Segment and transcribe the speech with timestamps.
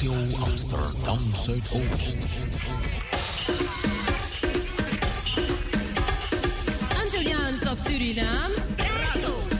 [0.00, 2.16] Radio Amsterdam Zuidoost.
[7.02, 8.72] Antilliaans of Surinaams.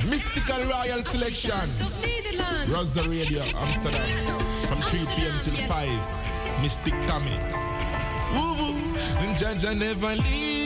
[0.08, 1.68] Mystical Royal Selection.
[2.72, 4.00] Rasta Radio Amsterdam.
[4.66, 5.41] From 3 p.m.
[5.44, 6.62] till 5.
[6.62, 7.36] Mystic Tommy.
[8.33, 8.78] Woo woo.
[9.18, 10.59] And Jaja never leaves.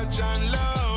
[0.00, 0.89] touch and love.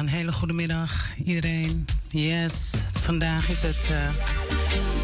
[0.00, 1.84] Een hele goede middag iedereen.
[2.08, 4.08] Yes, vandaag is het eh,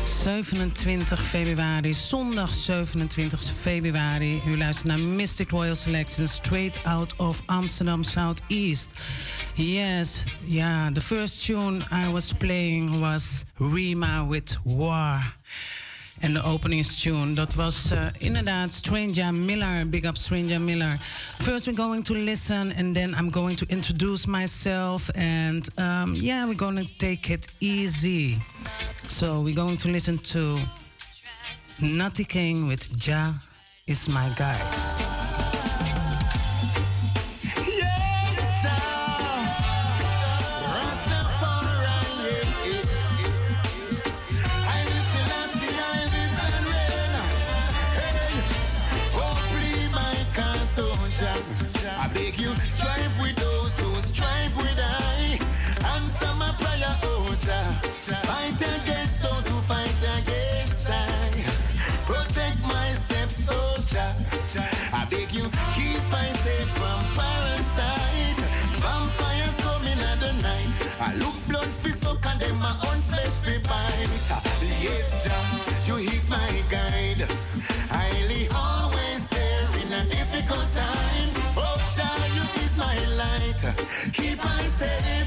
[0.05, 4.41] 27 februari, zondag 27 februari.
[4.47, 8.91] U luistert naar Mystic Royal Selection, straight out of Amsterdam Southeast.
[9.55, 15.35] Yes, yeah, the first tune I was playing was Rima with War.
[16.21, 19.89] En de openingstune, dat was uh, inderdaad Stranger Miller.
[19.89, 20.97] Big up Stranger Miller.
[21.43, 25.11] First we're going to listen and then I'm going to introduce myself.
[25.11, 28.37] And um, yeah, we're going to take it easy.
[29.07, 30.59] So we're going to listen to
[31.81, 33.33] Natty King with Ja
[33.87, 35.16] is my guide.
[73.37, 74.83] Own fi bite.
[74.83, 77.27] Yes, Jah, you is my guide.
[77.91, 81.35] Highly always there in a difficult times.
[81.57, 83.77] Oh, Jah, you is my light.
[84.13, 85.26] Keep I safe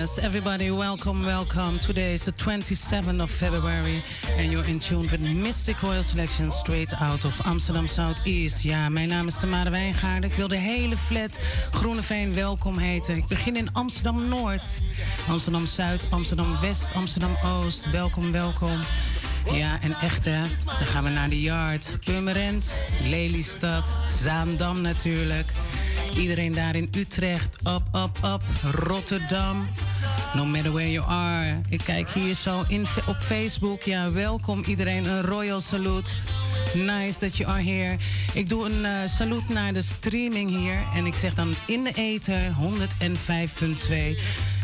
[0.00, 1.80] Yes, everybody, welcome, welcome.
[1.80, 4.00] Today is the 27th of February
[4.36, 8.62] and you're in tune with Mystic Royal Selection straight out of Amsterdam Southeast.
[8.62, 10.24] Ja, mijn naam is Tamara Wijngaard.
[10.24, 11.38] Ik wil de hele flat
[11.70, 13.16] Groeneveen welkom heten.
[13.16, 14.80] Ik begin in Amsterdam Noord,
[15.28, 17.90] Amsterdam Zuid, Amsterdam West, Amsterdam Oost.
[17.90, 18.78] Welkom, welkom.
[19.52, 21.98] Ja, en echt hè, dan gaan we naar de Yard.
[22.04, 25.46] Purmerend, Lelystad, Zaandam natuurlijk.
[26.16, 28.42] Iedereen daar in Utrecht, up, up, up.
[28.74, 29.66] Rotterdam,
[30.34, 31.60] no matter where you are.
[31.68, 33.82] Ik kijk hier zo in, op Facebook.
[33.82, 36.10] Ja, welkom iedereen, een royal salute.
[36.74, 37.96] Nice that you are here.
[38.34, 40.82] Ik doe een uh, salut naar de streaming hier.
[40.94, 44.18] En ik zeg dan in de ether 105.2.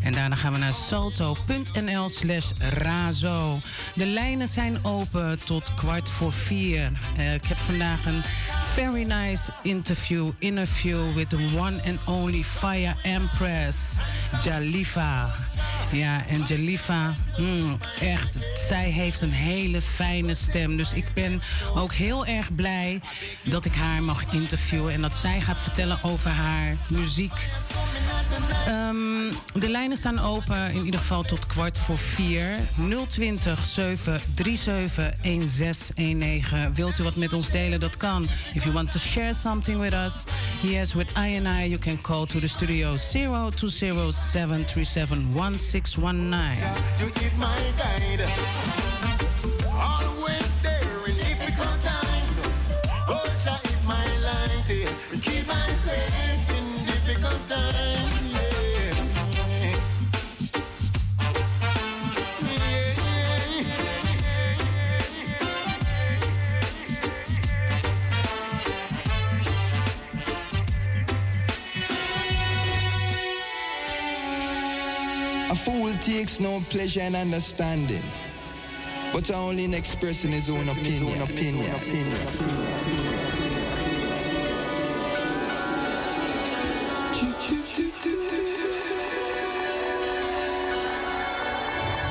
[0.04, 3.60] En daarna gaan we naar salto.nl slash razo.
[3.94, 6.92] De lijnen zijn open tot kwart voor vier.
[7.18, 8.22] Uh, ik heb vandaag een
[8.74, 13.78] very nice interview, interview with the one and only Fire Empress,
[14.42, 15.34] Jalifa.
[15.92, 20.76] Ja, en Jalifa, mm, echt, zij heeft een hele fijne stem.
[20.76, 21.42] Dus ik ben
[21.74, 23.00] ook heel erg blij
[23.42, 27.50] dat ik haar mag interviewen en dat zij gaat vertellen over haar muziek.
[28.68, 32.58] Um, de lijnen staan open in ieder geval tot kwart voor vier.
[33.08, 36.74] 020 737 1619.
[36.74, 37.80] Wilt u wat met ons delen?
[37.80, 38.26] Dat kan.
[38.54, 40.24] If you want to share something with us,
[40.60, 46.64] yes, with I and I, you can call to the studio 020 737 1619.
[46.98, 47.24] You
[76.24, 78.02] takes no pleasure in understanding,
[79.12, 81.04] but only in expressing his own opinion.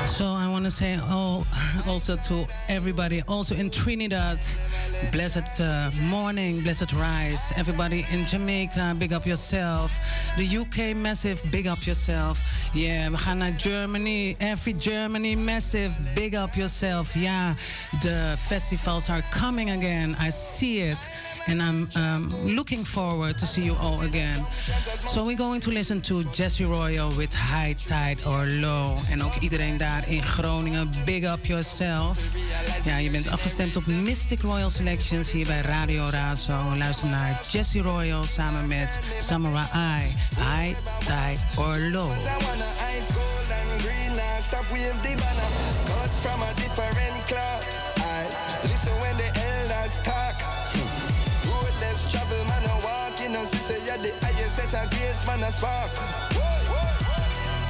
[0.06, 1.48] So I want to say all,
[1.88, 4.38] also to everybody, also in Trinidad,
[5.12, 7.52] blessed uh, morning, blessed rise.
[7.58, 9.92] Everybody in Jamaica, big up yourself.
[10.38, 12.42] The UK, massive, big up yourself.
[12.74, 14.36] Yeah, we gaan naar Germany.
[14.38, 17.14] Every Germany, massive, big up yourself.
[17.16, 17.54] Yeah,
[18.02, 20.16] the festivals are coming again.
[20.20, 21.10] I see it.
[21.48, 24.46] And I'm um, looking forward to see you all again.
[25.08, 28.98] So we're going to listen to Jesse Royal with High Tide or Low.
[29.10, 32.20] En ook iedereen daar in Groningen, big up yourself.
[32.86, 36.78] Ja, je bent afgestemd op Mystic Royal Selections hier bij Radio Razo.
[36.78, 40.16] Luister naar Jesse Royal samen met Samory I.
[40.36, 42.12] High Tide or Low.
[42.12, 42.18] I.
[51.56, 53.20] I travel, man, I walk
[53.58, 56.43] say you're the highest set of man, I spark.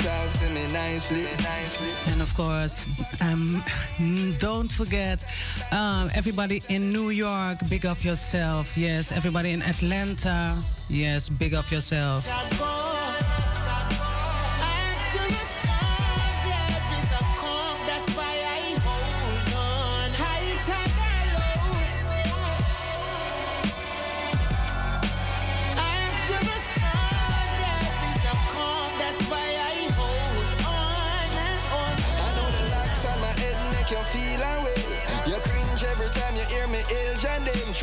[0.04, 1.28] Talk to me nicely.
[2.08, 2.90] And of course,
[3.22, 3.64] um,
[4.40, 5.26] don't forget
[5.72, 8.78] um, everybody in New York, big up yourself.
[8.78, 10.58] Yes, everybody in Atlanta,
[10.90, 12.28] yes, big up yourself.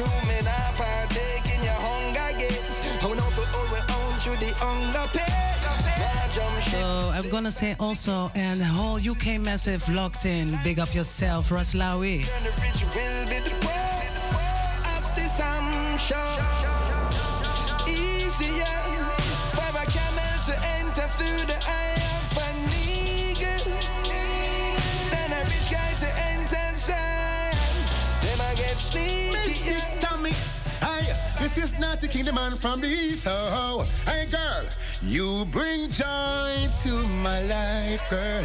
[0.07, 0.75] And them.
[0.77, 2.79] True me in your hunger games.
[3.01, 3.47] How for
[3.97, 5.57] own through the hunger pain.
[6.01, 6.81] Nah, jump ship.
[6.81, 10.59] So I'm gonna say also, and the whole UK massive locked in.
[10.65, 11.75] Big up yourself, Russ
[31.55, 33.27] this is not the kingdom man from the east.
[33.29, 34.11] Oh, oh.
[34.11, 34.65] Hey, girl,
[35.03, 36.91] you bring joy to
[37.23, 38.45] my life, girl.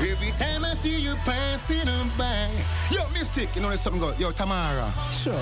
[0.00, 1.86] Every time I see you passing
[2.16, 2.50] by.
[2.90, 4.18] Yo, Mystic, you know there's something good.
[4.18, 4.92] Yo, Tamara.
[5.12, 5.34] Sure.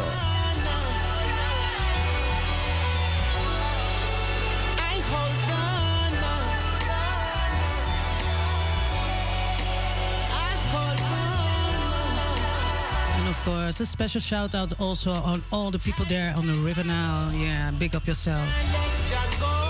[13.45, 17.31] Course, a special shout out also on all the people there on the river now.
[17.35, 19.64] Yeah, big up yourself.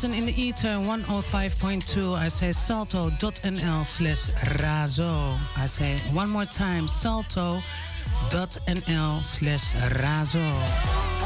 [0.00, 2.14] Listen in the ether 105.2.
[2.14, 5.36] I say salto.nl slash razo.
[5.56, 7.64] I say one more time salto.nl
[9.24, 11.17] slash razo.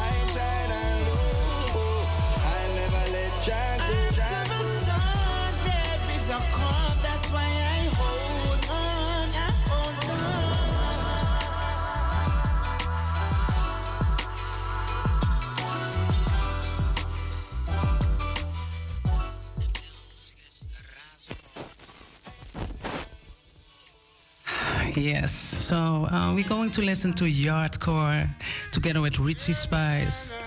[26.34, 28.26] We're going to listen to Yardcore
[28.70, 30.38] together with Richie Spice.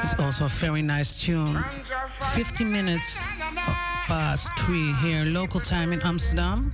[0.00, 1.64] It's also a very nice tune.
[2.34, 3.16] 50 minutes
[4.06, 6.72] past three here, local time in Amsterdam.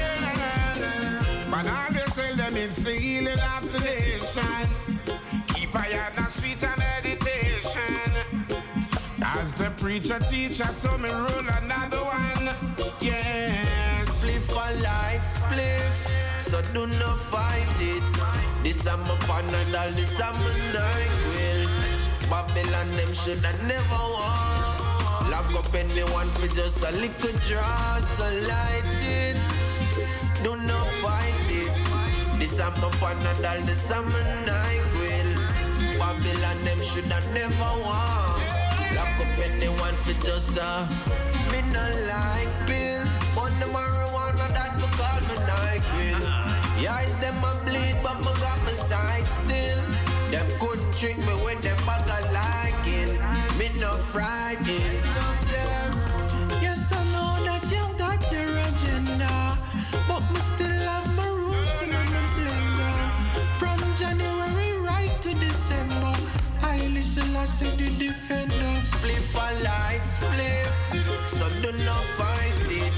[1.51, 4.69] But all they tell them it's the healing of the nation.
[5.49, 6.17] Keep a yard
[10.01, 12.51] preacher teacher, so me roll another one.
[13.01, 14.09] Yes.
[14.11, 18.03] Spliff a light spliff, so do not fight it.
[18.65, 21.61] This is my panadol, this is my NyQuil.
[22.29, 25.31] Babylon them shoulda never walk.
[25.31, 29.37] Lock up anyone for just a little draw, so light it.
[30.43, 31.71] Do not fight it.
[32.41, 35.99] This is my panadol, this is my NyQuil.
[36.01, 38.54] Babylon them shoulda never walk.
[38.95, 40.87] Lock up anyone for just a
[41.51, 43.03] me not like pill.
[43.43, 46.23] On the marijuana that for call me NyQuil.
[46.83, 49.81] Yeah, it's them a bleed, but me got my side still.
[50.31, 53.13] Them couldn't trick me with them bag of liking.
[53.59, 54.64] Me not frightened
[67.47, 68.75] see the defender.
[68.85, 72.93] Spliff a light spliff, so do not fight it.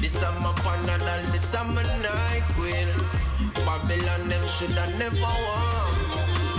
[0.00, 2.90] This is my panadol, this is my NyQuil.
[3.64, 5.96] Babylon them shoulda never walk.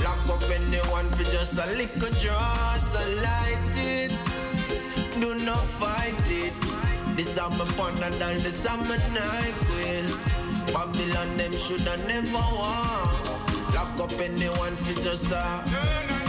[0.04, 4.12] Lock up anyone for just a little draw, so light it.
[5.20, 6.54] Do not fight it.
[7.16, 10.06] This is my panadol, this is night queen.
[10.74, 13.74] Babylon them shoulda never walk.
[13.74, 16.25] Lock up anyone for just a.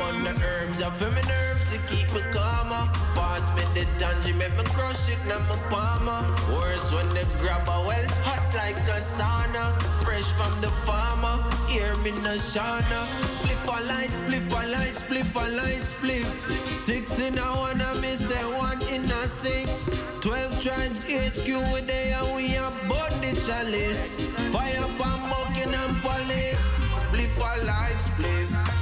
[0.00, 2.88] On the herbs, I feel my nerves to keep me calmer.
[3.14, 6.22] Pass me the tangy, make me crush it, now my palmer.
[6.56, 9.76] Worse when they grab a well, hot like a sauna.
[10.04, 11.36] Fresh from the farmer,
[11.68, 13.00] hear me no shana.
[13.28, 16.28] Spliff a light, spliff a light, spliff a light, spliff.
[16.72, 19.88] Six in a one, I miss say one in a six.
[20.22, 24.16] Twelve tribes HQ with they and we are body chalice.
[24.50, 26.64] Fire bomb, Buckingham police.
[26.96, 28.79] Spliff a light, spliff.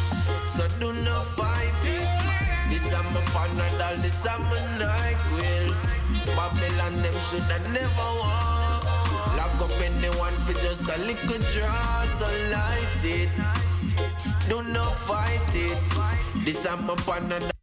[0.59, 2.69] So do not fight it.
[2.69, 5.71] This is my panadol, this is my NyQuil.
[6.35, 8.83] Babylon them shoulda never walk.
[9.37, 13.31] Lock up anyone for just a little draw, so light it.
[14.49, 15.79] Do not fight it.
[16.45, 17.58] This is my panadol.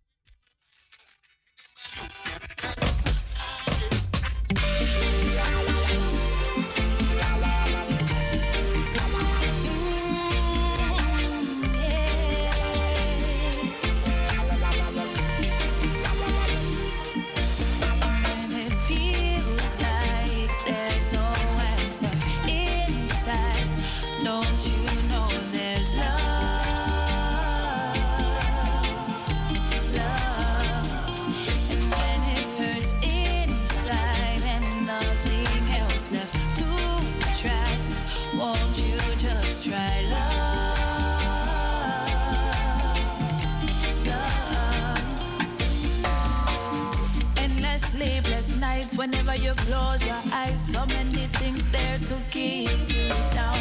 [48.95, 50.60] Whenever you close your eyes.
[50.60, 53.60] So many things there to keep you down.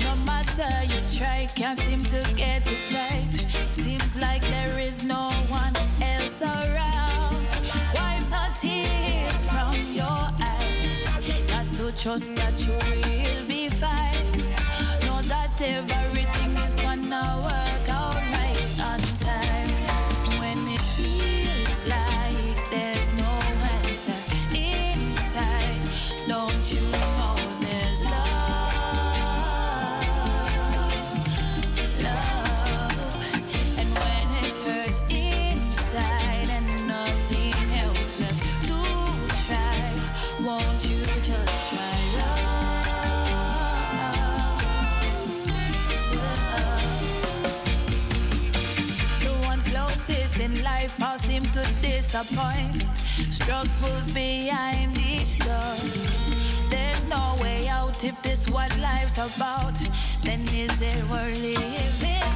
[0.00, 3.34] No matter you try, can't seem to get it right.
[3.72, 7.36] Seems like there is no one else around.
[7.94, 11.06] Wipe the tears from your eyes.
[11.48, 14.38] Got to trust that you will be fine.
[15.06, 16.23] Know that everything
[52.14, 52.84] disappoint.
[53.30, 55.76] Struggles behind each door.
[56.70, 59.76] There's no way out if this what life's about.
[60.22, 62.33] Then is it worth living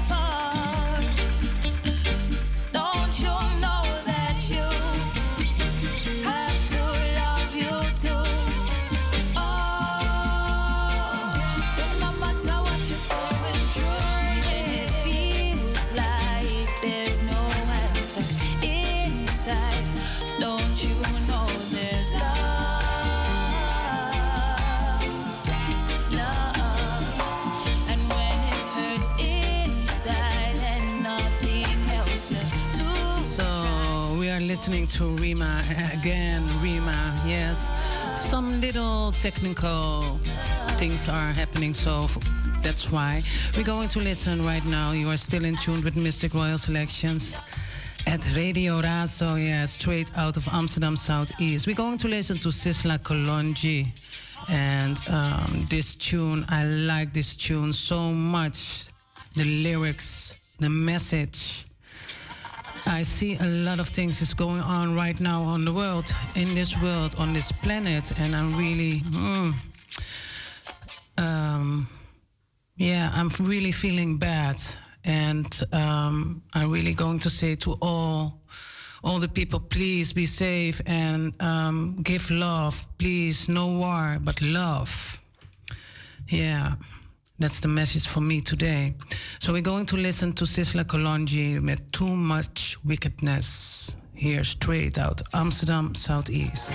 [34.58, 36.42] listening to Rima again.
[36.60, 37.70] Rima, yes.
[38.28, 40.18] Some little technical
[40.80, 42.08] things are happening, so
[42.60, 43.22] that's why
[43.56, 44.90] we're going to listen right now.
[44.90, 47.36] You are still in tune with Mystic Royal Selections
[48.04, 51.68] at Radio Razo, yeah, straight out of Amsterdam Southeast.
[51.68, 53.86] We're going to listen to Sizzla Kalonji.
[54.48, 58.88] And um, this tune, I like this tune so much.
[59.36, 61.67] The lyrics, the message.
[62.86, 66.54] I see a lot of things is going on right now on the world, in
[66.54, 69.54] this world, on this planet, and I'm really, mm,
[71.16, 71.88] um,
[72.76, 74.60] yeah, I'm really feeling bad,
[75.04, 78.40] and um, I'm really going to say to all,
[79.02, 85.20] all the people, please be safe and um, give love, please, no war, but love.
[86.28, 86.74] Yeah.
[87.40, 88.94] That's the message for me today.
[89.38, 95.22] So we're going to listen to Sizzla Kalonji with Too Much Wickedness here straight out
[95.32, 96.74] Amsterdam Southeast.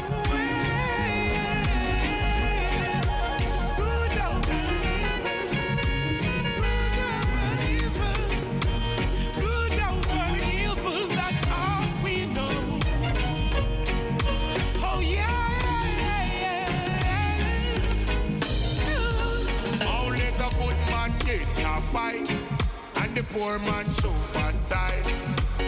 [23.43, 25.05] Poor man suffer side.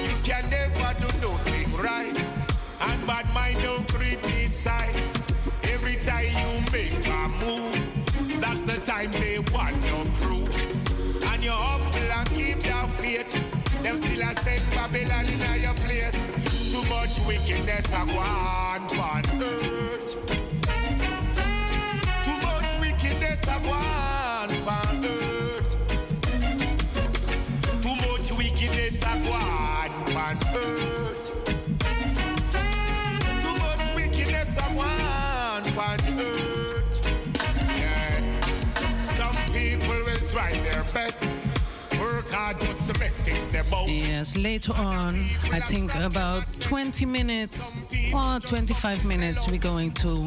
[0.08, 2.18] You can never do nothing right,
[2.80, 5.16] and bad mind don't criticize.
[5.64, 10.52] Every time you make a move, that's the time they want your proof.
[11.30, 13.34] And you humble and keep your faith.
[13.84, 16.20] Them still a send Babylon in your place.
[16.72, 18.20] Too much wickedness a go
[19.00, 20.12] on earth.
[22.26, 25.25] Too much wickedness go on on earth.
[30.26, 31.32] On earth.
[33.42, 37.08] Too much wickedness go on on earth.
[37.78, 39.04] Yeah.
[39.04, 41.55] Some people will try their best.
[42.06, 43.50] Work hard just to make things.
[43.88, 45.16] Yes, later on,
[45.52, 47.74] I think about 20 minutes
[48.14, 50.24] or 25 minutes, we're going to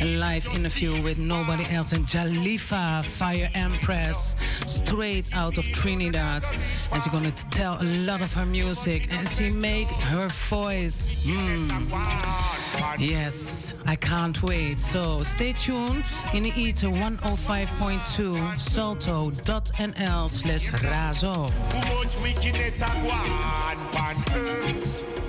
[0.00, 4.36] a live interview with nobody else than Jalifa, Fire Empress,
[4.66, 6.44] straight out of Trinidad.
[6.92, 11.16] And she's going to tell a lot of her music and she make her voice.
[11.24, 12.56] mm.
[12.98, 14.78] Yes, I can't wait.
[14.80, 21.15] So stay tuned in the ether 105.2 salto.nl slash razo.
[21.20, 25.25] Too much wickedness on earth.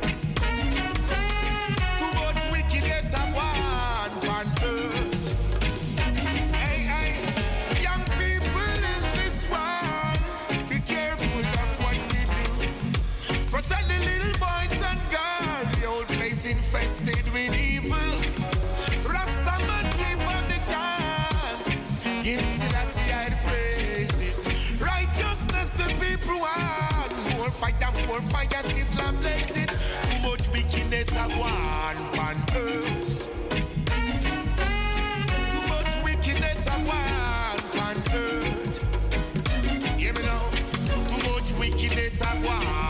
[28.08, 29.70] More fight Islam blaze it.
[29.70, 33.30] Too much wickedness a go on earth.
[35.52, 36.91] Too much wickedness a go
[37.82, 38.78] on earth.
[40.00, 40.50] Hear me now.
[40.86, 42.87] Too much wickedness a go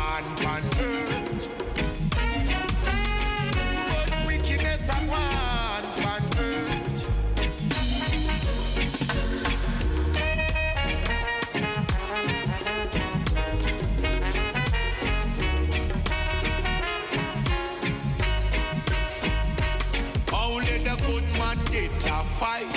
[22.38, 22.72] fight,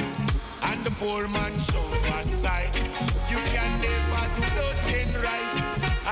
[0.62, 1.85] and the poor man show
[2.16, 2.75] aside.
[3.29, 5.55] You can never do nothing right,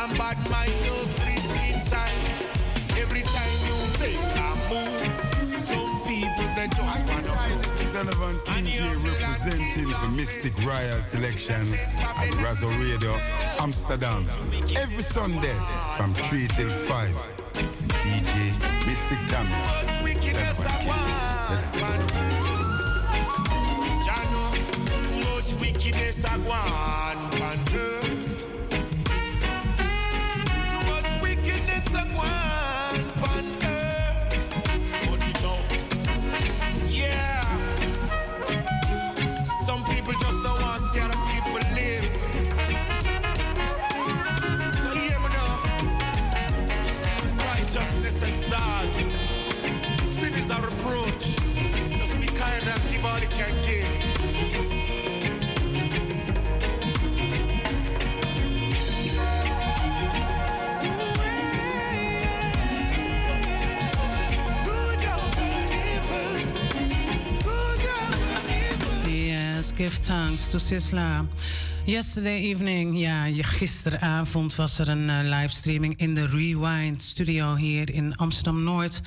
[0.00, 2.64] and bad mind no criticize.
[3.02, 7.32] Every time you make a move, some people they just wanna
[7.62, 11.80] This is Donovan TJ representing for Mystic Royal Selections
[12.22, 13.12] at Razo Radio,
[13.60, 14.26] Amsterdam.
[14.76, 15.56] Every Sunday
[15.96, 17.38] from 3 till 5.
[18.04, 18.52] DJ
[18.86, 19.18] Mystic
[21.50, 21.77] I
[26.08, 28.46] wickedness I want on earth.
[30.70, 34.34] Too much wickedness I want on earth.
[35.04, 35.70] Put it out.
[36.88, 37.44] Yeah.
[39.66, 42.04] Some people just don't want to see other people live.
[44.80, 45.56] So hear me now.
[47.52, 48.94] Righteousness exalt.
[50.02, 51.36] Sin is a reproach.
[51.98, 53.67] Just be kind and give all you can give.
[69.78, 70.00] Give
[70.50, 71.26] to Sisla.
[71.84, 78.16] Yesterday evening, ja, gisteravond was er een eh, livestreaming in de Rewind studio hier in
[78.16, 79.00] Amsterdam-Noord.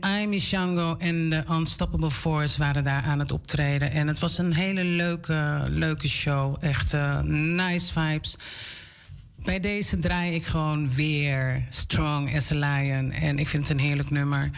[0.00, 3.90] Amy Shango en de Unstoppable Force waren daar aan het optreden.
[3.90, 6.56] En het was een hele leuke, leuke show.
[6.60, 8.36] Echt eh, nice vibes.
[9.36, 13.10] Bij deze draai ik gewoon weer Strong as a Lion.
[13.10, 14.50] En ik vind het een heerlijk nummer.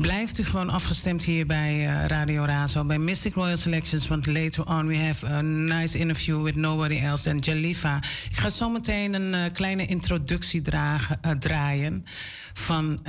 [0.00, 4.08] Blijft u gewoon afgestemd hier bij eh, Radio Razo, bij Mystic Royal Selections.
[4.08, 7.96] Want later on we have a nice interview with nobody else than Jalifa.
[8.30, 12.04] Ik ga zo meteen een eh, kleine introductie dragen, eh, draaien
[12.52, 13.00] van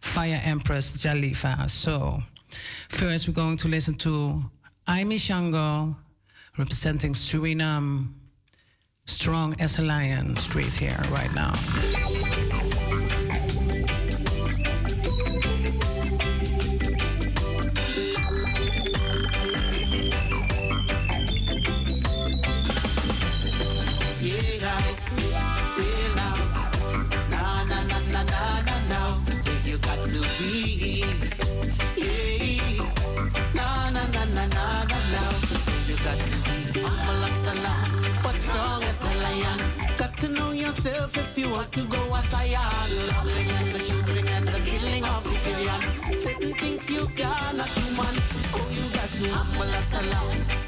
[0.00, 1.66] Fire Empress Jalifa.
[1.68, 2.22] So,
[2.88, 4.42] first we're going to listen to
[4.84, 5.96] Aimee Shango
[6.52, 8.06] representing Suriname.
[9.04, 11.52] Strong as a lion, straight here, right now.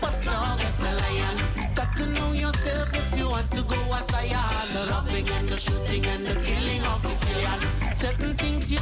[0.00, 1.36] But strong as a lion.
[1.74, 4.66] Got to know yourself if you want to go as I am.
[4.74, 6.82] The robbing and the shooting and the killing.
[7.94, 8.78] Certain things you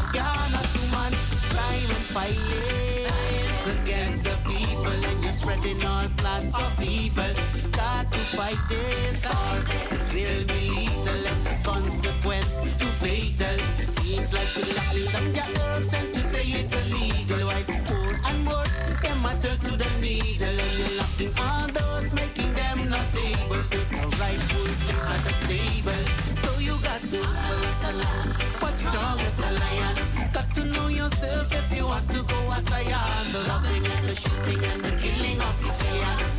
[0.93, 1.13] man.
[1.53, 6.09] Crime and violence against the people, and you're spreading all
[6.55, 7.35] of evil.
[7.73, 9.21] Got to fight this,
[10.13, 10.89] will be
[11.63, 13.59] consequence too fatal.
[14.03, 15.66] Seems like you're
[21.19, 21.69] locking all
[22.13, 24.67] making them not able to a rightful
[25.09, 26.03] at the table.
[26.43, 30.33] So you got to a strong as a lion.
[30.33, 33.33] Got to know yourself if you want to go as I am.
[33.33, 36.36] The robbing and the shooting and the killing of civilian.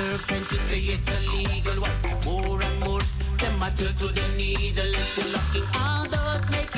[0.00, 1.76] Herbs, and you say it's illegal.
[1.82, 3.02] What more and more?
[3.38, 6.69] Them turn to the needle, and you're locking all doors, making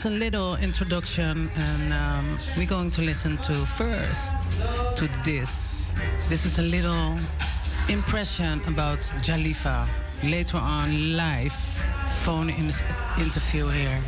[0.00, 4.50] It's a little introduction, and um, we're going to listen to first
[4.96, 5.92] to this.
[6.26, 7.16] This is a little
[7.86, 9.86] impression about Jalifa.
[10.24, 11.52] Later on, live
[12.24, 12.72] phone in
[13.20, 14.00] interview here.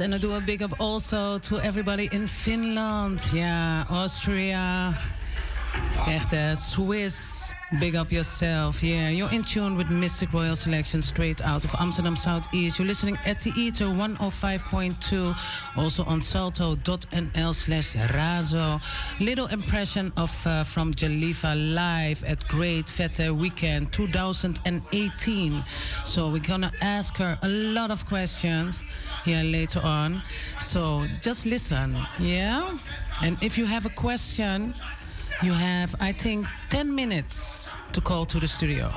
[0.00, 3.22] And I do a big up also to everybody in Finland.
[3.32, 4.94] Yeah, Austria.
[6.06, 7.39] Echt, hè, Swiss.
[7.78, 8.82] Big up yourself.
[8.82, 12.80] Yeah, you're in tune with Mistic Royal Selection straight out of Amsterdam Southeast.
[12.80, 15.78] You're listening at the Ether 105.2.
[15.78, 18.80] Also on salto.nl slash razo.
[19.20, 25.64] Little impression of uh, from Jalifa live at Great Fete Weekend 2018.
[26.04, 28.82] So we're gonna ask her a lot of questions
[29.24, 30.22] here later on.
[30.58, 32.68] So just listen, yeah?
[33.22, 34.74] And if you have a question,
[35.42, 38.90] you have, I think, 10 minutes to call to the studio.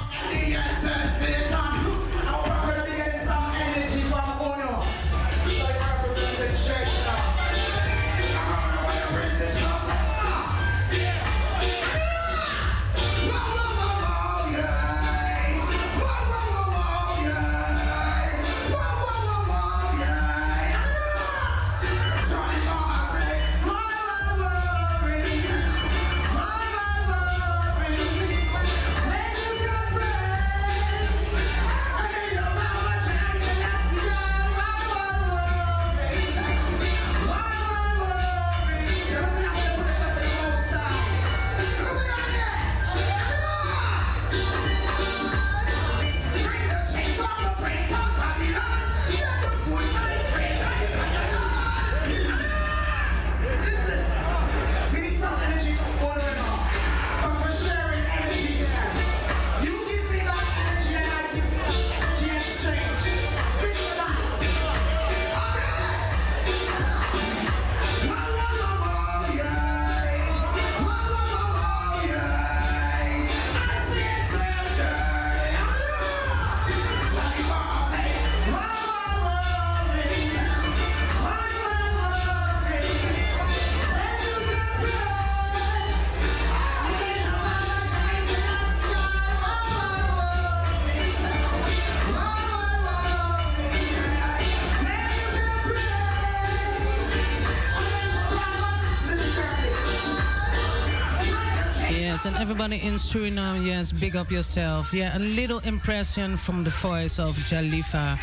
[103.13, 104.91] Suriname, yes, big up yourself.
[104.91, 108.17] Yeah, a little impression from the voice of Jalifa.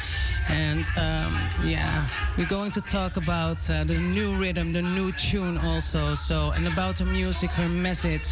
[0.50, 1.32] And um,
[1.64, 6.16] yeah, we're going to talk about uh, the new rhythm, the new tune also.
[6.16, 8.26] So, and about the music, her message.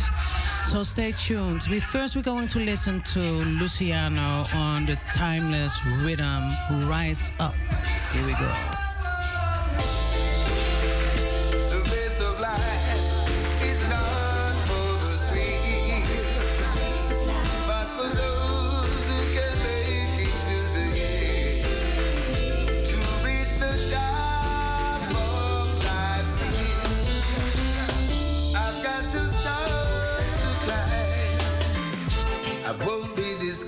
[0.64, 1.62] So stay tuned.
[1.70, 6.42] We first we're going to listen to Luciano on the timeless rhythm
[6.88, 7.54] Rise Up.
[8.12, 8.77] Here we go.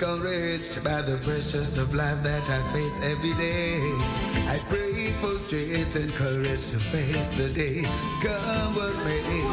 [0.00, 3.76] Discouraged by the pressures of life that I face every day.
[4.48, 7.82] I pray for strength and courage to face the day.
[8.22, 9.44] Come what may.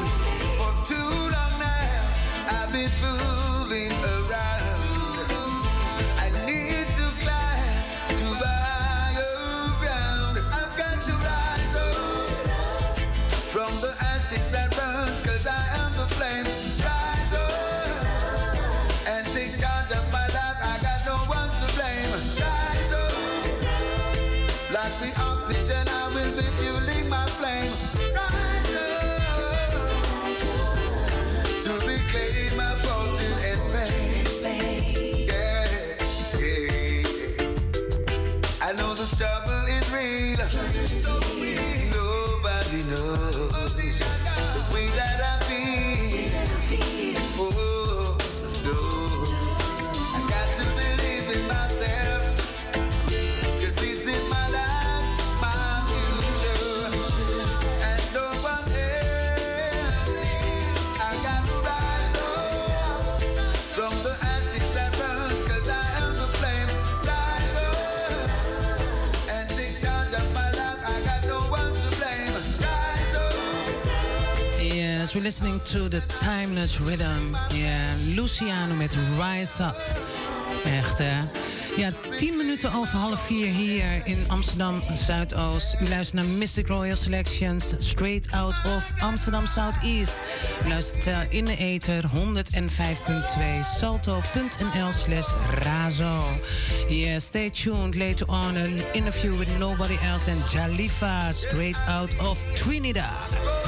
[0.57, 2.13] For too long now,
[2.47, 4.56] I've been fooling around.
[75.27, 77.35] Listening to the timeless rhythm.
[77.49, 79.75] Ja, Luciano met Rise Up.
[80.65, 81.21] Echt, hè?
[81.77, 85.75] Ja, 10 minuten over half vier hier in Amsterdam Zuidoost.
[85.81, 90.17] U luistert naar Mystic Royal Selections, straight out of Amsterdam Southeast.
[90.65, 96.23] U luistert eh, in de ether 105.2 salto.nl slash razo.
[96.87, 97.95] Yeah, stay tuned.
[97.95, 103.66] Later on, an interview with nobody else than Jalifa, straight out of Trinidad.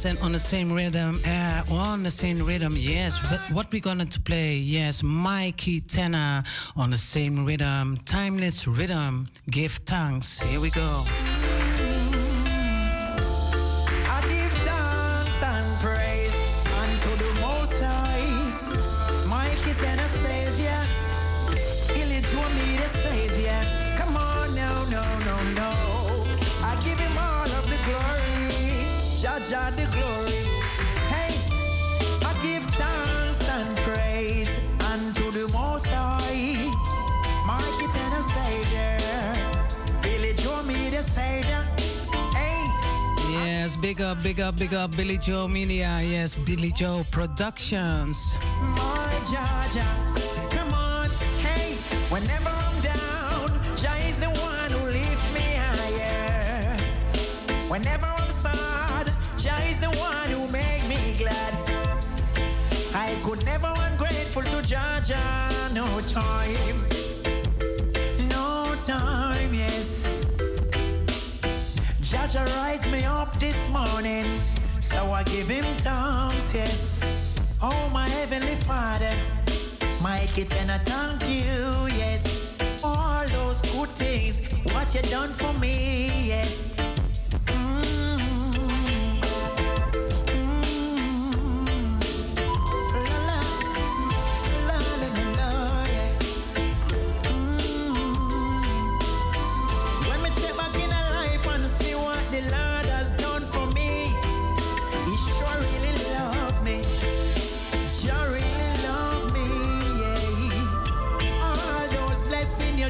[0.00, 3.18] Yes, and on the same rhythm, uh, on the same rhythm, yes.
[3.28, 4.56] But what we gonna to play?
[4.56, 6.42] Yes, Mikey Tenor
[6.74, 9.28] on the same rhythm, timeless rhythm.
[9.50, 10.38] Give thanks.
[10.38, 11.04] Here we go.
[43.80, 45.98] Big up, big up, big up, Billy Joe Media.
[46.02, 48.38] Yes, Billy Joe Productions.
[48.60, 49.20] My
[50.50, 51.08] come on,
[51.40, 51.74] hey,
[52.10, 53.48] whenever I'm down,
[54.08, 54.90] is the one who
[55.34, 56.76] me higher.
[57.68, 59.12] Whenever I'm sad,
[59.68, 60.50] is the one who
[60.88, 61.54] me glad.
[62.94, 64.62] I could never ungrateful to
[65.74, 66.89] no time,
[72.32, 74.24] Jah Jah rise me up this morning,
[74.80, 77.56] so I give him thanks, yes.
[77.60, 79.12] Oh, my heavenly Father,
[80.00, 82.22] Mikey, and I thank you, yes.
[82.84, 86.72] All those good things, what you done for me, yes.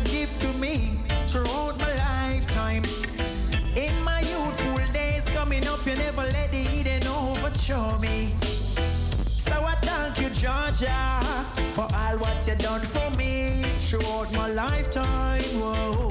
[0.05, 2.85] Give to me throughout my lifetime.
[3.77, 8.35] In my youthful days coming up, you never let the Eden overthrow me.
[9.27, 11.21] So I thank you, Georgia,
[11.75, 15.43] for all what you done for me throughout my lifetime.
[15.61, 16.10] Whoa.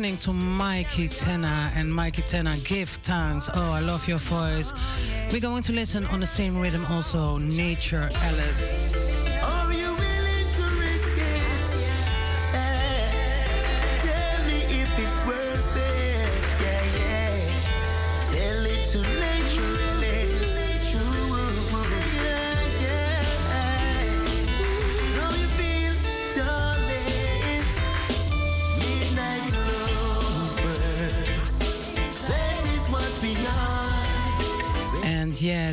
[0.00, 3.50] Listening to Mikey Tenna and Mikey Tenna give thanks.
[3.52, 4.72] Oh, I love your voice.
[5.30, 8.89] We're going to listen on the same rhythm also, Nature Alice.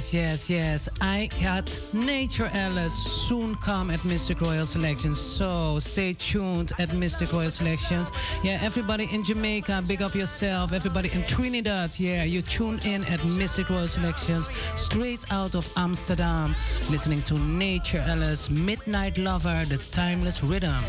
[0.10, 5.20] Yes, yes, I got Nature Alice soon come at Mistic Royal Selections.
[5.20, 8.10] So stay tuned at Mistic Royal Selections.
[8.42, 10.72] Yeah, everybody in Jamaica, big up yourself.
[10.72, 16.56] Everybody in Trinidad, yeah, you tune in at Mistic Royal Selections straight out of Amsterdam,
[16.90, 20.84] listening to Nature Alice, Midnight Lover, the timeless rhythm.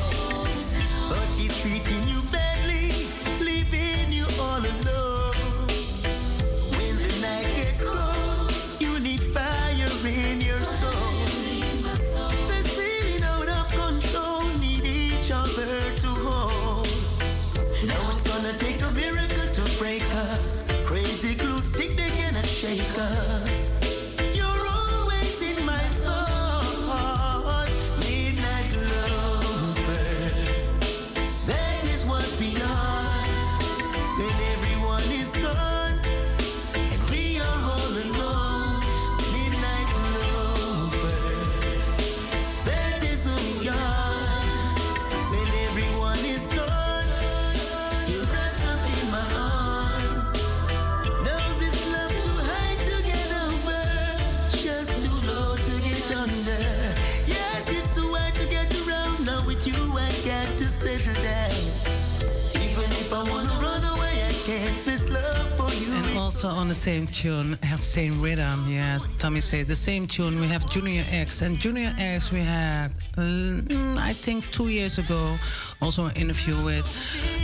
[66.44, 68.64] Also on the same tune, has same rhythm.
[68.68, 70.38] Yes, Tommy says the same tune.
[70.38, 75.36] We have Junior X, and Junior X we had, mm, I think, two years ago,
[75.82, 76.86] also an interview with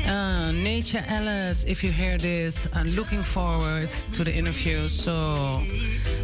[0.06, 1.64] uh, Nature Alice.
[1.64, 4.86] If you hear this, I'm looking forward to the interview.
[4.86, 5.60] So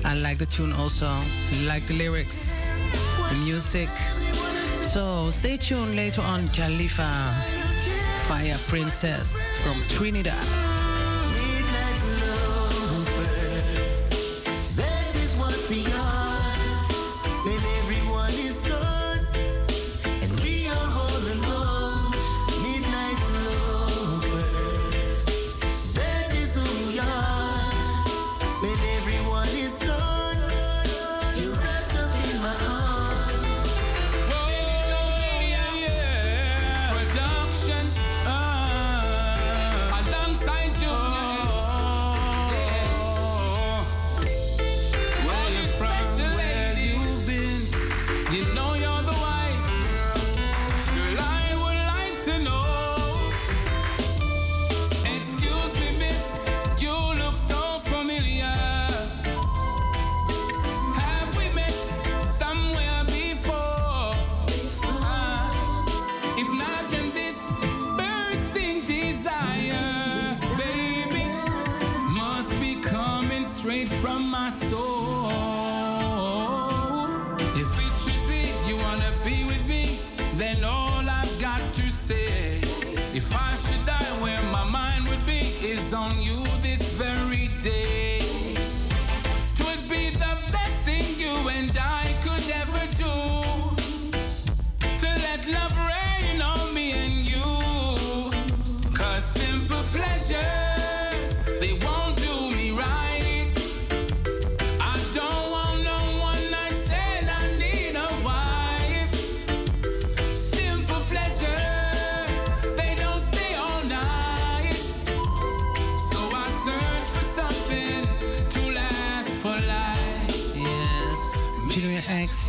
[0.05, 1.11] I like the tune also,
[1.67, 2.81] like the lyrics,
[3.31, 3.89] the music.
[4.81, 7.35] So stay tuned later on, Jalifa,
[8.29, 10.80] Fire Princess from Trinidad.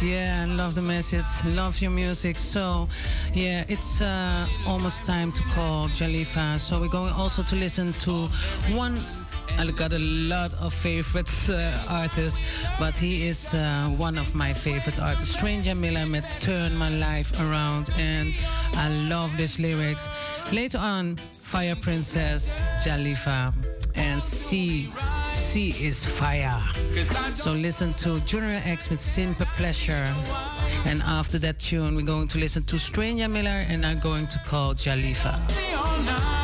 [0.01, 1.25] Yeah, love the message.
[1.45, 2.37] Love your music.
[2.37, 2.87] So,
[3.33, 6.59] yeah, it's uh, almost time to call Jalifa.
[6.59, 8.27] So we're going also to listen to
[8.73, 8.97] one.
[9.59, 12.41] I got a lot of favorites uh, artists,
[12.79, 15.33] but he is uh, one of my favorite artists.
[15.35, 18.33] Stranger Miller met Turn My Life Around, and
[18.73, 20.07] I love these lyrics.
[20.51, 23.53] Later on, Fire Princess Jalifa,
[23.95, 24.89] and see.
[25.33, 26.61] She is fire.
[27.35, 30.13] So listen to Junior X with Simple Pleasure.
[30.85, 34.39] And after that tune, we're going to listen to Stranger Miller and I'm going to
[34.39, 36.40] call Jalifa.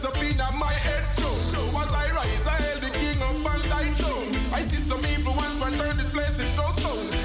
[0.00, 1.22] dress up in my head too.
[1.22, 5.58] So as I rise, I hail the king of fans I see some evil ones,
[5.58, 7.17] but turn this place into stone.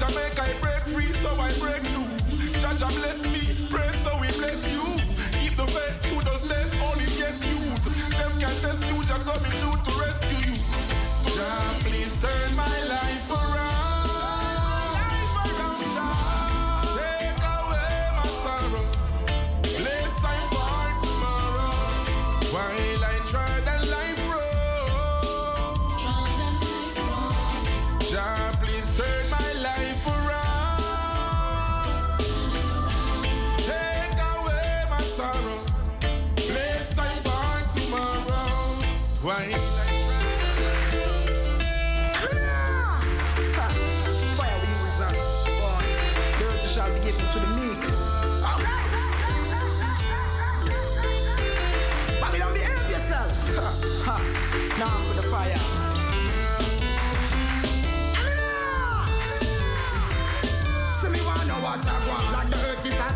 [0.00, 2.08] Jah Jah make I break free, so I break through.
[2.62, 4.80] Jah Jah bless me, pray so we bless you.
[5.40, 7.84] Keep the faith to those days, only yes youth.
[8.08, 10.56] Them can test you, Jah coming through to rescue you.
[11.36, 13.99] Jah, please turn my life around.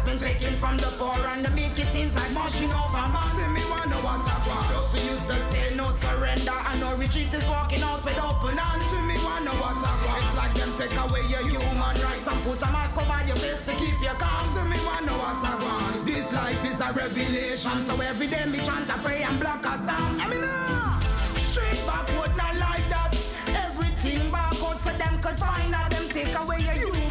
[0.04, 1.72] Been taken from the poor and the meek.
[1.80, 3.28] It seems like moshing over man.
[3.32, 4.64] See me wanna what I want.
[4.68, 8.56] Those who used to say no surrender and no retreat is walking out with open
[8.56, 8.84] hands.
[8.92, 10.20] See me wanna what I want.
[10.24, 13.64] It's like them take away your human rights and put a mask over your face
[13.64, 14.44] to keep you calm.
[14.52, 16.04] See me wanna what I want.
[16.04, 19.74] This life is a revelation, so every day me chant a pray and block a
[19.88, 20.20] sound.
[20.20, 21.00] I mean, ah,
[21.50, 23.12] straight backward, not like that.
[23.56, 25.88] Everything backward so them could find out.
[25.90, 27.03] Them take away your human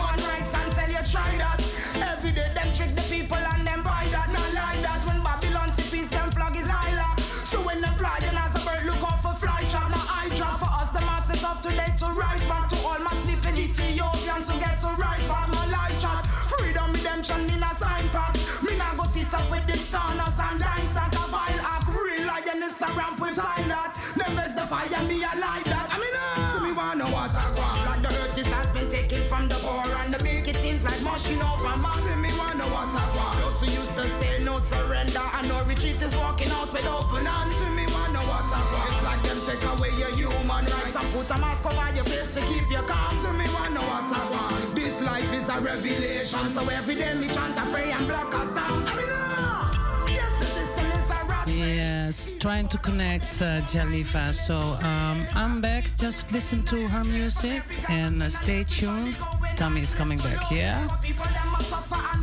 [35.43, 37.53] and no retreat is walking out with open hands.
[37.55, 38.91] See me wanna what I want.
[38.91, 42.31] It's like them take away your human rights and put a mask over your face
[42.31, 43.13] to keep you calm.
[43.21, 44.75] See me wanna what I want.
[44.75, 48.39] This life is a revelation, so every day me chant a pray and block a
[48.55, 48.87] sound.
[48.87, 51.47] I mean, uh, yes, the system is a rat.
[51.47, 54.33] Yes, trying to connect uh, Jalifa.
[54.33, 55.83] So um, I'm back.
[55.97, 59.17] Just listen to her music and uh, stay tuned.
[59.57, 60.39] Tommy is coming back.
[60.51, 60.79] Yeah.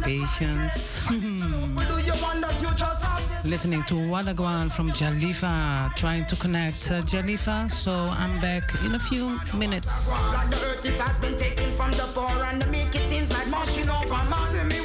[0.05, 1.03] Patience.
[3.45, 5.95] Listening to Wadagwan from Jalifa.
[5.97, 7.70] Trying to connect uh, Jalifa.
[7.70, 10.09] So I'm back in a few minutes.
[10.09, 13.47] The earth it has been taken from the poor and the meek it seems like
[13.49, 14.45] over man.
[14.53, 14.76] See me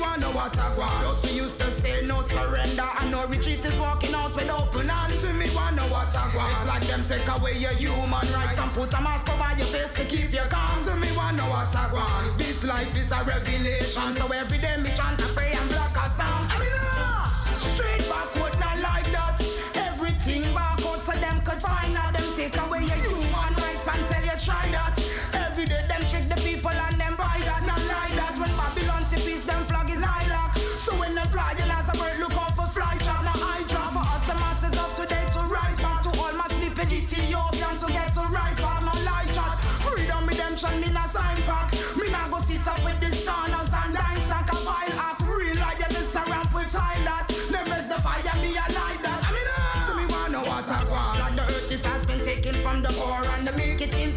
[1.36, 5.14] used to say no surrender and no retreat is walking out with open hands.
[5.20, 5.46] See me.
[5.46, 9.94] It's like them take away your human rights and put a mask over your face
[9.94, 10.78] to keep you calm.
[10.80, 11.08] See me.
[12.38, 15.20] This life is a revelation, so every day me chant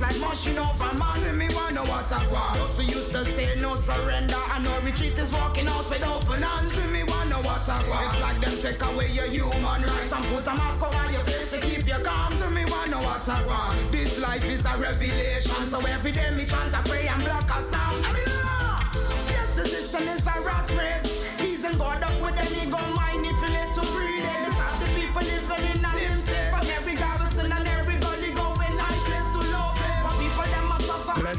[0.00, 1.18] milk it seems like mushing over man.
[1.18, 2.54] See me wanna what I want.
[2.58, 6.42] Those who used to say no surrender and no retreat is walking out with open
[6.42, 6.72] hands.
[6.72, 8.06] See me wanna what I want.
[8.06, 11.50] It's like them take away your human rights and put a mask over your face
[11.50, 12.32] to keep you calm.
[12.32, 13.92] See me wanna what I want.
[13.92, 17.58] This life is a revelation, so every day me chant a pray and block a
[17.62, 18.04] sound.
[18.04, 18.90] I mean, ah,
[19.30, 21.17] yes, the system is a rat race.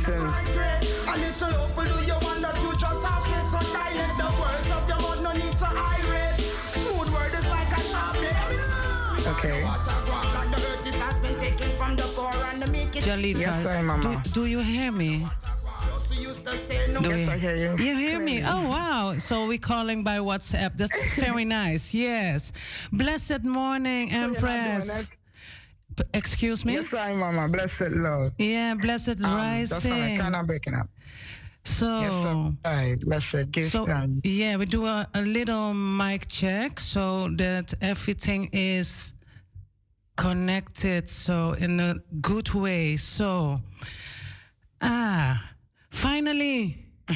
[0.09, 0.19] Suffer.
[0.19, 1.07] Blessings.
[1.07, 3.45] A little hope, do you want the future softness?
[3.51, 6.39] So dilate the words of your mouth, no need to irate.
[6.73, 8.15] Smooth word is like a sharp.
[9.37, 9.63] Okay.
[9.63, 12.95] Like the earth, it has been taken from the poor and the meek.
[12.95, 14.03] it- Jalifa, Yes, I, Mama.
[14.03, 15.25] Do, do you hear me?
[15.87, 17.01] Those who used to say no.
[17.01, 17.69] Do Yes, you, I hear you.
[17.85, 18.41] You hear me?
[18.43, 19.15] Oh, wow.
[19.17, 20.75] So we're calling by WhatsApp.
[20.77, 21.93] That's very nice.
[21.93, 22.51] Yes.
[22.91, 25.17] Blessed morning, So you're Empress.
[25.99, 26.13] Doing it?
[26.13, 26.73] P- Excuse me?
[26.73, 27.49] Yes, I, Mama.
[27.49, 28.33] Blessed Lord.
[28.37, 29.15] Yeah, blessed Um,
[29.67, 30.17] that's rising.
[30.17, 30.89] Kind of breaking up.
[31.63, 32.25] So, Yes.
[32.65, 33.51] I blessed.
[33.51, 34.29] Give so thanks.
[34.29, 39.13] yeah, we do a, a little mic check so that everything is
[40.15, 41.09] connected.
[41.09, 42.95] So in a good way.
[42.97, 43.61] So,
[44.81, 45.51] ah,
[45.89, 46.85] finally.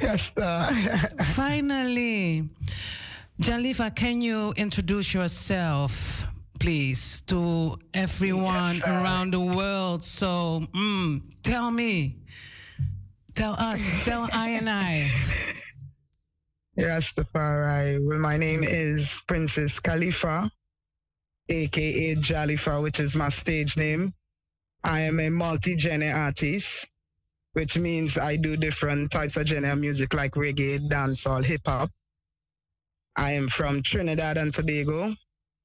[0.00, 0.32] Yes.
[1.34, 2.48] Finally,
[3.40, 6.26] Jalifa, can you introduce yourself,
[6.60, 10.02] please, to everyone Yes, around the world?
[10.04, 12.16] So, mm, tell me,
[13.34, 15.10] tell us, tell I and I.
[16.76, 18.00] Yes, Rastafari.
[18.04, 20.50] Well, my name is Princess Khalifa,
[21.48, 24.12] aka Jalifa, which is my stage name.
[24.82, 26.88] I am a multi-genre artist,
[27.52, 31.90] which means I do different types of genre music like reggae, dancehall, hip hop.
[33.16, 35.14] I am from Trinidad and Tobago,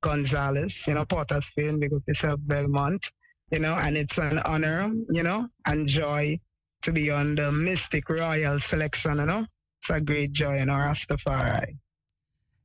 [0.01, 3.05] Gonzales, you know, Port Spain, big up yourself, Belmont,
[3.51, 6.39] you know, and it's an honor, you know, and joy
[6.83, 9.45] to be on the Mistic Royal selection, you know.
[9.81, 11.77] It's a great joy, you know, Rastafari.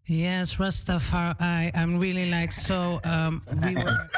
[0.06, 1.70] Yes, Rastafari.
[1.74, 3.00] I'm really like so.
[3.04, 4.08] Um, we were.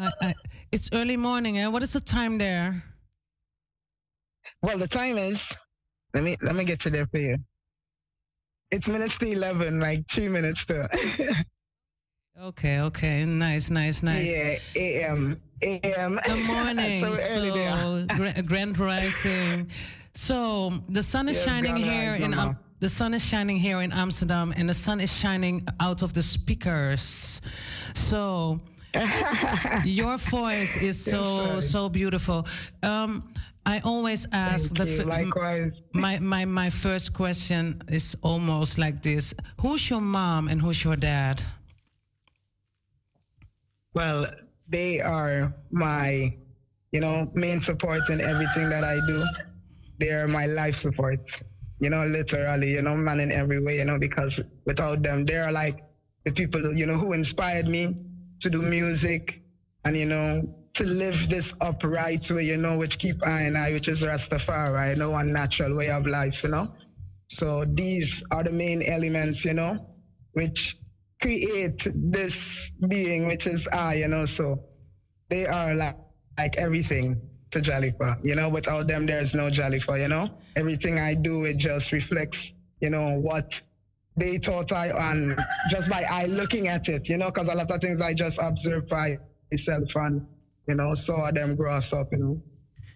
[0.00, 0.34] I, I,
[0.70, 1.58] it's early morning.
[1.58, 1.66] Eh?
[1.66, 2.84] What is the time there?
[4.62, 5.52] Well, the time is,
[6.14, 7.38] let me let me get to there for you.
[8.70, 10.88] It's minutes to 11, like two minutes to.
[12.42, 13.26] Okay, okay.
[13.26, 14.26] Nice, nice, nice.
[14.26, 15.38] Yeah, AM.
[15.60, 16.18] AM.
[16.24, 17.04] Good morning.
[17.04, 17.70] so early there.
[17.72, 19.68] so, gra- Grand Rising.
[20.14, 23.92] So the sun is Yes, shining Grand here in the sun is shining here in
[23.92, 27.42] Amsterdam, and the sun is shining out of the speakers.
[27.94, 28.58] So
[29.84, 32.46] your voice is so so beautiful.
[32.82, 33.34] Um,
[33.66, 35.82] I always ask Thank the Likewise.
[35.92, 40.96] My, my my first question is almost like this: Who's your mom and who's your
[40.96, 41.44] dad?
[43.94, 44.26] Well,
[44.68, 46.36] they are my,
[46.92, 49.24] you know, main support in everything that I do.
[49.98, 51.42] They are my life support,
[51.80, 55.36] you know, literally, you know, man in every way, you know, because without them, they
[55.36, 55.84] are like
[56.24, 57.96] the people, you know, who inspired me
[58.40, 59.42] to do music
[59.84, 63.72] and, you know, to live this upright way, you know, which keep I and I,
[63.72, 66.72] which is Rastafari, you know, one natural way of life, you know.
[67.28, 69.86] So these are the main elements, you know,
[70.32, 70.76] which
[71.20, 74.24] create this being, which is I, you know.
[74.24, 74.64] So
[75.28, 75.96] they are like,
[76.38, 78.48] like everything to Jalifa, you know.
[78.48, 80.30] Without them, there's no Jalifa, you know.
[80.56, 83.62] Everything I do, it just reflects, you know, what
[84.16, 85.38] they thought I, and
[85.70, 88.38] just by I looking at it, you know, because a lot of things I just
[88.40, 89.18] observe by
[89.50, 90.26] myself and,
[90.68, 92.42] you know, saw them grow up, you know.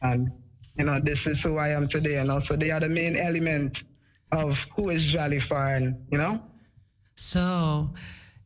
[0.02, 0.30] And,
[0.76, 2.40] you know, this is who I am today, you know.
[2.40, 3.84] So they are the main element
[4.32, 6.42] of who is Jalifa, and, you know.
[7.16, 7.90] So,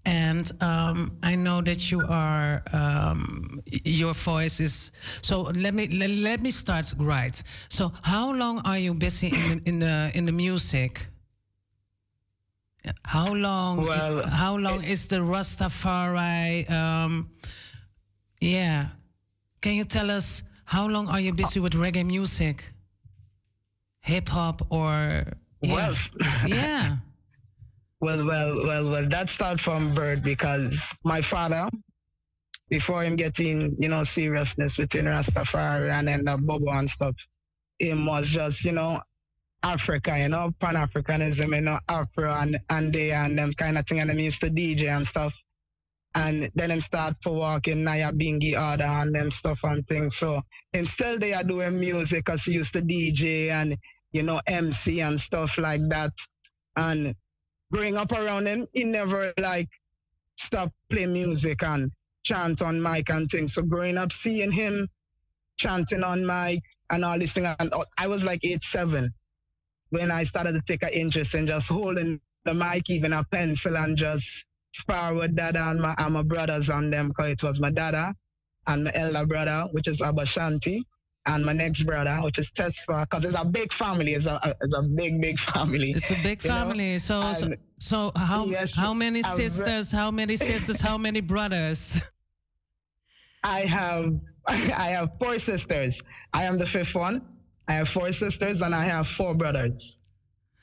[0.05, 4.93] and um, I know that you are um, your voice is.
[5.21, 7.43] So let me let, let me start right.
[7.69, 11.07] So how long are you busy in, in the in the music?
[13.05, 13.85] How long?
[13.85, 16.71] Well, how long is the Rastafari?
[16.71, 17.31] Um,
[18.41, 18.89] yeah,
[19.61, 22.73] can you tell us how long are you busy with reggae music,
[24.01, 25.25] hip hop, or
[25.61, 25.75] yeah.
[25.75, 25.95] Well,
[26.47, 26.97] yeah.
[28.01, 31.69] Well, well, well, well, that start from birth because my father,
[32.69, 37.17] before him getting, you know, seriousness within Rastafari and then the Bobo and stuff,
[37.79, 39.01] him was just, you know,
[39.65, 43.87] Africa, you know, Pan Africanism, you know, Afro and, and they and them kind of
[43.87, 43.99] thing.
[43.99, 45.35] And them used to DJ and stuff.
[46.15, 50.17] And then him start to walk in Nyabinghi order and them stuff and things.
[50.17, 50.43] So
[50.73, 53.77] him still they are doing music because he used to DJ and,
[54.13, 56.13] you know, MC and stuff like that.
[56.77, 57.17] And
[57.73, 59.69] growing up around him, he never like
[60.37, 61.91] stopped playing music and
[62.25, 63.55] chant on mic and things.
[63.55, 64.89] So growing up, seeing him
[65.57, 69.13] chanting on mic and all this thing, and uh, I was like eight, seven
[69.91, 73.77] when I started to take an interest in just holding the mic, even a pencil,
[73.77, 77.61] and just spar with dada and my, and my brothers on them, because it was
[77.61, 78.15] my dada
[78.67, 80.83] and my elder brother, which is Abashanti,
[81.27, 84.13] and my next brother, which is Tesfa, because it's a big family.
[84.15, 85.91] It's a, it's a big, big family.
[85.93, 86.57] It's a big you know?
[86.57, 86.99] family.
[86.99, 89.93] So, so, so how yes, how many sisters?
[89.93, 90.81] How many sisters?
[90.81, 92.01] how many brothers?
[93.45, 94.13] I have
[94.49, 96.03] I have four sisters.
[96.33, 97.23] I am the fifth one.
[97.69, 99.99] I have four sisters and I have four brothers.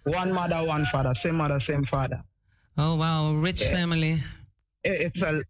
[0.04, 2.24] One mother, one father, same mother, same father.
[2.78, 3.72] Oh wow, rich Yeah.
[3.72, 4.24] family.
[4.84, 5.42] It- It's a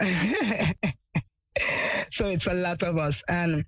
[2.10, 3.64] so it's a lot of us and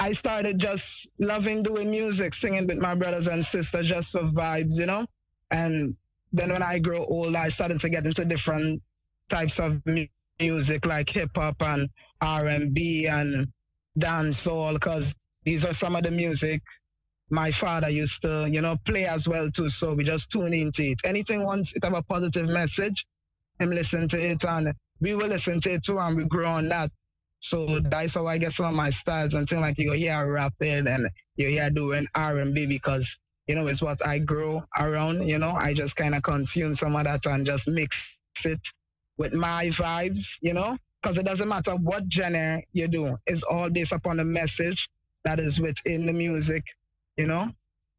[0.00, 4.78] I started just loving doing music, singing with my brothers and sisters just for vibes,
[4.78, 5.06] you know?
[5.50, 5.96] And
[6.32, 8.82] then when I grow older, I started to get into different
[9.28, 9.82] types of
[10.40, 11.90] music like hip hop and
[12.22, 13.48] R&B and
[13.98, 16.62] dancehall because these are some of the music
[17.30, 19.68] my father used to, you know, play as well too.
[19.68, 21.00] So we just tune into it.
[21.04, 23.06] Anything once it have a positive message,
[23.58, 26.68] him listen to it and we will listen to it too and we grow on
[26.70, 26.90] that.
[27.40, 30.86] So that's how I get some of my styles and things like you hear rapping
[30.86, 35.50] and you hear doing R&B because, you know, it's what I grow around, you know,
[35.50, 38.60] I just kind of consume some of that and just mix it
[39.16, 43.16] with my vibes, you know, because it doesn't matter what genre you do.
[43.26, 44.90] It's all based upon the message
[45.24, 46.64] that is within the music,
[47.16, 47.50] you know,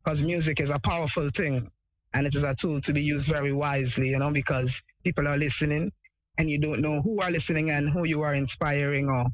[0.04, 1.70] because music is a powerful thing
[2.14, 5.38] and it is a tool to be used very wisely, you know, because people are
[5.38, 5.92] listening
[6.38, 9.26] and you don't know who are listening and who you are inspiring or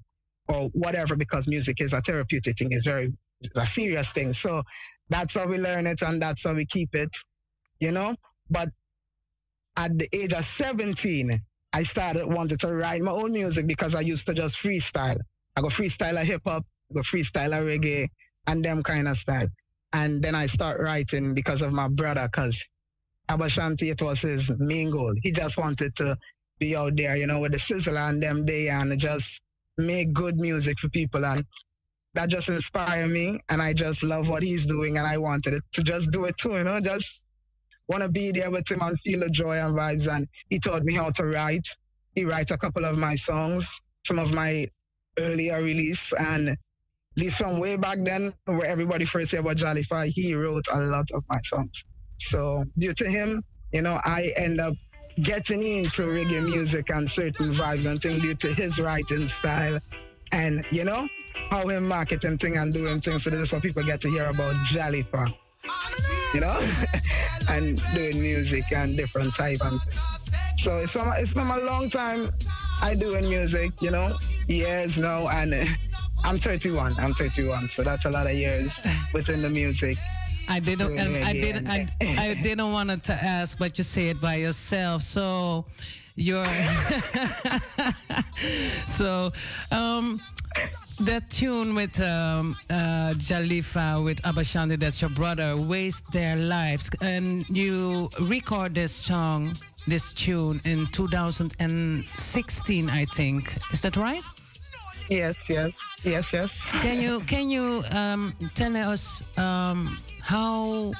[0.47, 4.33] or whatever because music is a therapeutic thing, it's very it's a serious thing.
[4.33, 4.63] So
[5.09, 7.15] that's how we learn it and that's how we keep it,
[7.79, 8.15] you know.
[8.49, 8.69] But
[9.75, 11.39] at the age of 17,
[11.73, 15.19] I started wanted to write my own music because I used to just freestyle.
[15.55, 18.07] I go freestyle a hip hop, I go freestyle reggae,
[18.47, 19.47] and them kind of style.
[19.93, 22.65] And then I start writing because of my brother, cause
[23.29, 25.13] Abashanti, it was his main goal.
[25.21, 26.17] He just wanted to
[26.59, 29.41] be out there, you know, with the Sizzla and them day and just
[29.77, 31.25] make good music for people.
[31.25, 31.45] And
[32.13, 33.39] that just inspired me.
[33.49, 34.97] And I just love what he's doing.
[34.97, 37.21] And I wanted it to just do it too, you know, just
[37.87, 40.11] want to be there with him and feel the joy and vibes.
[40.11, 41.67] And he taught me how to write.
[42.15, 44.65] He writes a couple of my songs, some of my
[45.19, 46.57] earlier release, and
[47.15, 51.09] least from way back then, where everybody first heard about Jalifa, he wrote a lot
[51.13, 51.83] of my songs.
[52.19, 54.73] So due to him, you know, I end up
[55.21, 59.79] getting into reggae music and certain vibes and things due to his writing style.
[60.31, 61.07] And you know
[61.49, 64.53] how him marketing thing and doing things so that's what people get to hear about
[64.67, 65.33] Jalifa.
[66.33, 66.59] You know?
[67.49, 69.95] And doing music and different type and things.
[70.57, 72.29] so it's been, it's a long time
[72.81, 74.11] I doing music you know
[74.49, 75.29] years now.
[75.29, 75.63] And uh,
[76.25, 79.97] I'm 31 I'm 31 so that's a lot of years within the music
[80.49, 80.97] I didn't.
[80.97, 81.67] And I didn't.
[81.67, 85.01] I, I didn't want to ask, but you say it by yourself.
[85.01, 85.65] So
[86.15, 86.45] you're.
[88.85, 89.31] so
[89.71, 90.19] um,
[91.01, 97.47] that tune with um, uh, Jalifa with Abashanti, that's your brother, waste their lives, and
[97.49, 99.53] you record this song,
[99.87, 103.55] this tune in 2016, I think.
[103.71, 104.23] Is that right?
[105.09, 106.69] Yes, yes, yes, yes.
[106.81, 109.87] Can you can you um, tell us um,
[110.21, 110.91] how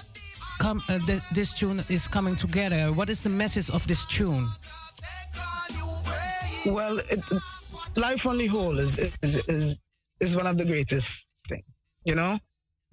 [0.60, 2.94] come uh, th- this tune is coming together?
[2.94, 4.48] What is the message of this tune?
[6.66, 7.20] Well, it,
[7.96, 9.82] life on the whole is, is is
[10.20, 11.64] is one of the greatest thing,
[12.06, 12.40] you know,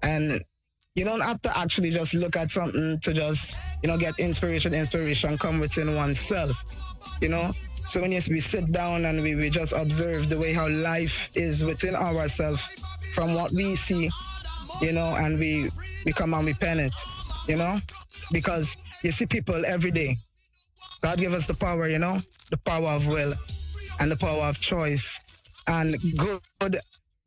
[0.01, 0.43] and
[0.95, 4.73] you don't have to actually just look at something to just you know get inspiration.
[4.73, 6.57] Inspiration come within oneself,
[7.21, 7.51] you know.
[7.85, 11.29] So when yes, we sit down and we, we just observe the way how life
[11.35, 12.73] is within ourselves
[13.13, 14.09] from what we see,
[14.81, 15.69] you know, and we
[16.03, 16.95] we come and we pen it,
[17.47, 17.77] you know,
[18.31, 20.17] because you see people every day.
[21.01, 22.19] God give us the power, you know,
[22.49, 23.35] the power of will
[23.99, 25.21] and the power of choice.
[25.67, 26.79] And good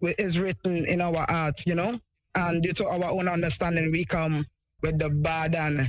[0.03, 2.01] is written in our heart, you know.
[2.35, 4.45] And due to our own understanding, we come
[4.83, 5.89] with the bad and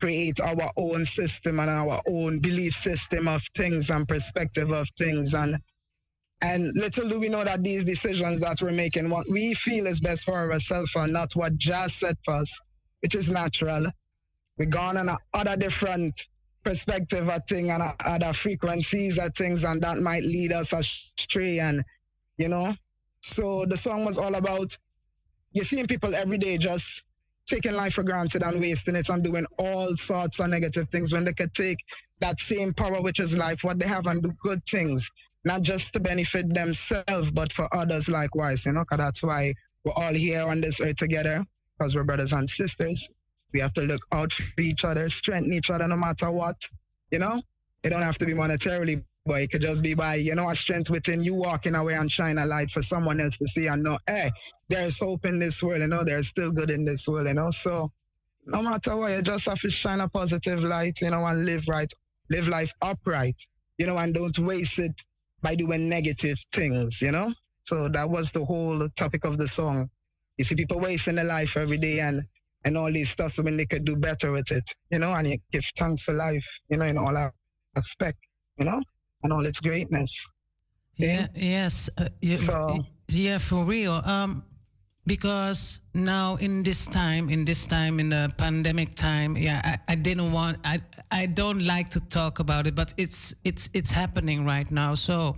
[0.00, 5.34] create our own system and our own belief system of things and perspective of things.
[5.34, 5.56] And
[6.42, 10.00] and little do we know that these decisions that we're making, what we feel is
[10.00, 12.58] best for ourselves and not what Jazz said for us,
[13.00, 13.86] which is natural.
[14.56, 16.28] We're gone on other different
[16.64, 21.58] perspective of thing and other frequencies of things, and that might lead us astray.
[21.58, 21.82] And
[22.38, 22.74] you know,
[23.22, 24.76] so the song was all about
[25.52, 27.04] you're seeing people every day just
[27.50, 31.24] taking life for granted and wasting it and doing all sorts of negative things when
[31.24, 31.78] they could take
[32.20, 35.10] that same power which is life, what they have, and do good things,
[35.44, 39.52] not just to benefit themselves, but for others likewise, you know, because that's why
[39.84, 41.44] we're all here on this earth together,
[41.76, 43.08] because we're brothers and sisters.
[43.52, 46.56] We have to look out for each other, strengthen each other no matter what,
[47.10, 47.42] you know?
[47.82, 50.56] It don't have to be monetarily, but it could just be by, you know, a
[50.56, 53.84] strength within you walking away and shine a light for someone else to see and
[53.84, 54.28] know, hey,
[54.68, 57.50] there's hope in this world, you know, there's still good in this world, you know.
[57.52, 57.92] So
[58.44, 61.68] no matter what, you just have to shine a positive light, you know, and live
[61.68, 61.92] right,
[62.28, 63.40] live life upright,
[63.78, 65.00] you know, and don't waste it
[65.42, 67.32] by doing negative things, you know.
[67.62, 69.90] So that was the whole topic of the song.
[70.38, 72.24] You see people wasting their life every day and
[72.64, 75.28] and all these stuff so when they could do better with it, you know, and
[75.28, 77.30] you give thanks for life, you know, in all
[77.76, 78.18] aspect,
[78.58, 78.82] you know,
[79.22, 80.26] and all its greatness.
[80.96, 81.28] Yeah.
[81.34, 81.88] Yes.
[81.96, 84.02] Uh, yeah, So- yeah, for real.
[84.04, 84.44] Um,
[85.06, 89.94] because now in this time, in this time, in the pandemic time, yeah, I, I
[89.94, 94.44] didn't want, I, I don't like to talk about it, but it's, it's, it's happening
[94.44, 94.94] right now.
[94.94, 95.36] So,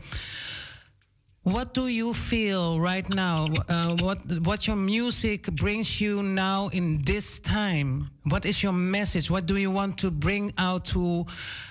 [1.42, 3.46] what do you feel right now?
[3.68, 8.10] Uh, what what your music brings you now in this time?
[8.24, 9.28] What is your message?
[9.30, 11.26] What do you want to bring out to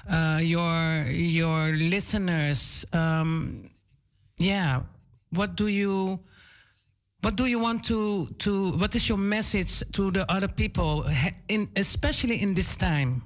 [0.09, 2.85] uh, your your listeners?
[2.91, 3.69] Um,
[4.37, 4.81] yeah,
[5.29, 6.19] what do you
[7.21, 11.05] what do you want to to what is your message to the other people,
[11.47, 13.23] in especially in this time?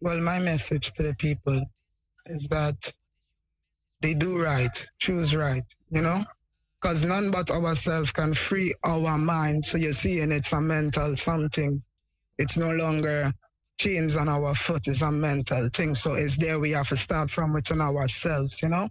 [0.00, 1.60] Well, my message to the people
[2.26, 2.92] is that
[4.02, 6.24] they do right, choose right, you know?
[6.80, 9.64] Because none but ourselves can free our mind.
[9.64, 11.82] So you're seeing it's a mental something.
[12.36, 13.32] It's no longer
[13.78, 15.94] chains on our foot, it's a mental thing.
[15.94, 18.88] So it's there we have to start from within ourselves, you know?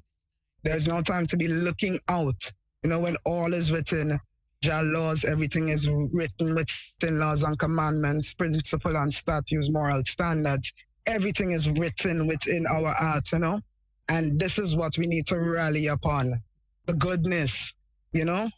[0.64, 2.51] There's no time to be looking out.
[2.84, 4.20] You know, when all is within
[4.62, 10.74] Jah laws, everything is written within laws and commandments, principle and statutes, moral standards.
[11.05, 13.62] Everything is written within our hearts, you know?
[14.10, 16.41] And this is what we need to rally upon.
[16.88, 17.74] The goodness,
[18.14, 18.49] you know?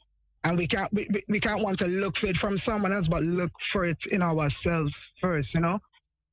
[0.44, 3.24] And we can't we, we- can't want to look for it from someone else, but
[3.24, 5.80] look for it in ourselves first, you know?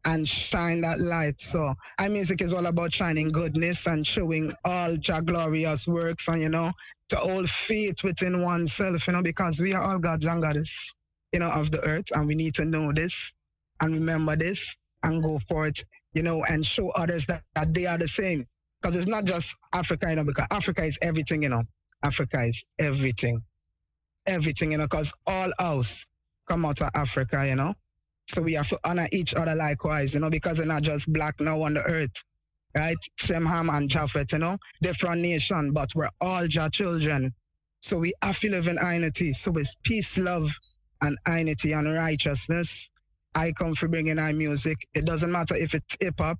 [0.06, 1.40] and shine that light.
[1.40, 6.42] So our music is all about shining goodness and showing all Jah glorious works and
[6.42, 6.72] you know
[7.10, 10.94] to hold faith within oneself, you know, because we are all gods and goddess,
[11.34, 13.34] you know, of the earth and we need to know this
[13.82, 15.84] and remember this and go for it,
[16.14, 18.46] you know, and show others that, that they are the same.
[18.80, 21.64] Because it's not just Africa, you know, because Africa is everything, you know.
[22.04, 23.42] Africa is everything.
[24.26, 26.06] Everything, you know, because all us
[26.48, 27.74] come out of Africa, you know.
[28.28, 31.36] So we have to honor each other likewise, you know, because they're not just black
[31.40, 32.24] now on the earth,
[32.76, 32.96] right?
[33.16, 37.34] Shem, Ham, and Japhet, you know, different nation, but we're all Jah children.
[37.80, 39.32] So we have to live in unity.
[39.34, 40.50] So it's peace, love,
[41.02, 42.90] and unity and righteousness.
[43.34, 44.78] I come for bringing our music.
[44.94, 46.38] It doesn't matter if it's hip hop.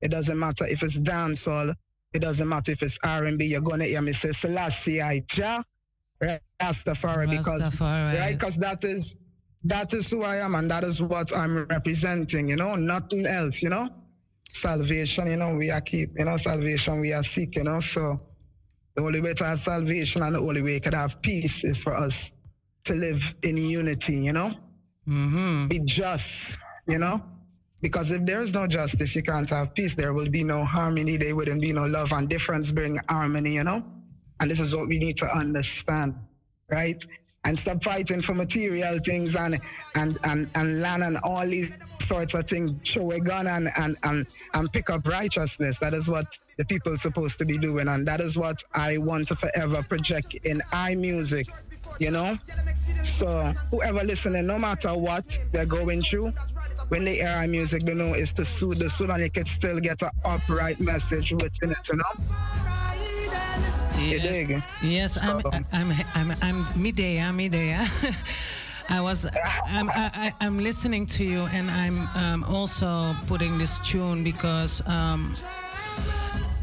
[0.00, 1.74] It doesn't matter if it's dancehall.
[2.12, 3.44] It doesn't matter if it's R&B.
[3.46, 5.62] You're gonna hear me say Selassie I Jah,
[6.22, 8.18] Rastafari, because Rastafari.
[8.18, 9.16] right, because that is
[9.64, 12.48] that is who I am and that is what I'm representing.
[12.48, 13.62] You know, nothing else.
[13.62, 13.88] You know,
[14.52, 15.28] salvation.
[15.28, 16.10] You know, we are keep.
[16.18, 18.20] You know, salvation we are seeking, You know, so
[18.96, 21.82] the only way to have salvation and the only way we could have peace is
[21.82, 22.32] for us
[22.84, 24.16] to live in unity.
[24.16, 24.54] You know
[25.08, 25.68] Mm-hmm.
[25.68, 27.22] be just, you know?
[27.82, 29.94] Because if there is no justice, you can't have peace.
[29.94, 31.16] There will be no harmony.
[31.16, 33.82] There wouldn't be no love, and difference bring harmony, you know?
[34.38, 36.14] And this is what we need to understand,
[36.70, 37.02] right?
[37.44, 39.58] And stop fighting for material things and
[39.94, 42.72] and and, and land and all these sorts of things.
[42.86, 45.78] Show a gun and, and and and pick up righteousness.
[45.78, 46.26] That is what
[46.58, 49.82] the people are supposed to be doing, and that is what I want to forever
[49.82, 51.46] project in I music.
[51.98, 52.36] You know,
[53.02, 56.32] so whoever listening, no matter what they're going through,
[56.90, 59.44] when they hear our music, they know it's to soothe the soul, and you can
[59.44, 61.88] still get an upright message within it.
[61.88, 62.04] You know.
[63.96, 64.62] Dig?
[64.82, 65.42] Yes, I'm,
[65.72, 67.78] I'm, I'm, I'm midday, midday.
[68.88, 69.24] I was,
[69.66, 74.82] I'm, I, I- I'm listening to you, and I'm um, also putting this tune because
[74.86, 75.34] um,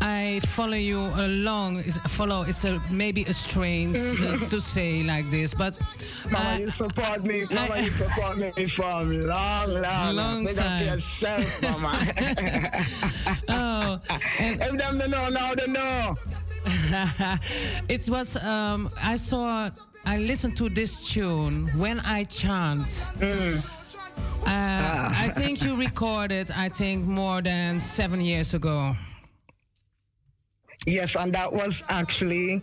[0.01, 1.77] I follow you along.
[1.79, 5.77] Is- Follow, it's a maybe a strange uh, to say like this, but
[6.31, 7.45] Mama, you support me.
[7.51, 10.85] Mama, you support me from long, long, Long time.
[10.85, 11.97] yourself, Mama.
[13.49, 13.99] oh,
[14.39, 16.15] if them don't know now, they know.
[17.89, 19.69] it was um, I saw
[20.05, 22.85] I listened to this tune when I chant.
[23.19, 23.59] Mm.
[23.59, 23.63] Uh,
[24.49, 25.13] Ah.
[25.25, 28.95] I think you recorded I think more than seven years ago.
[30.87, 32.61] Yes, and that was actually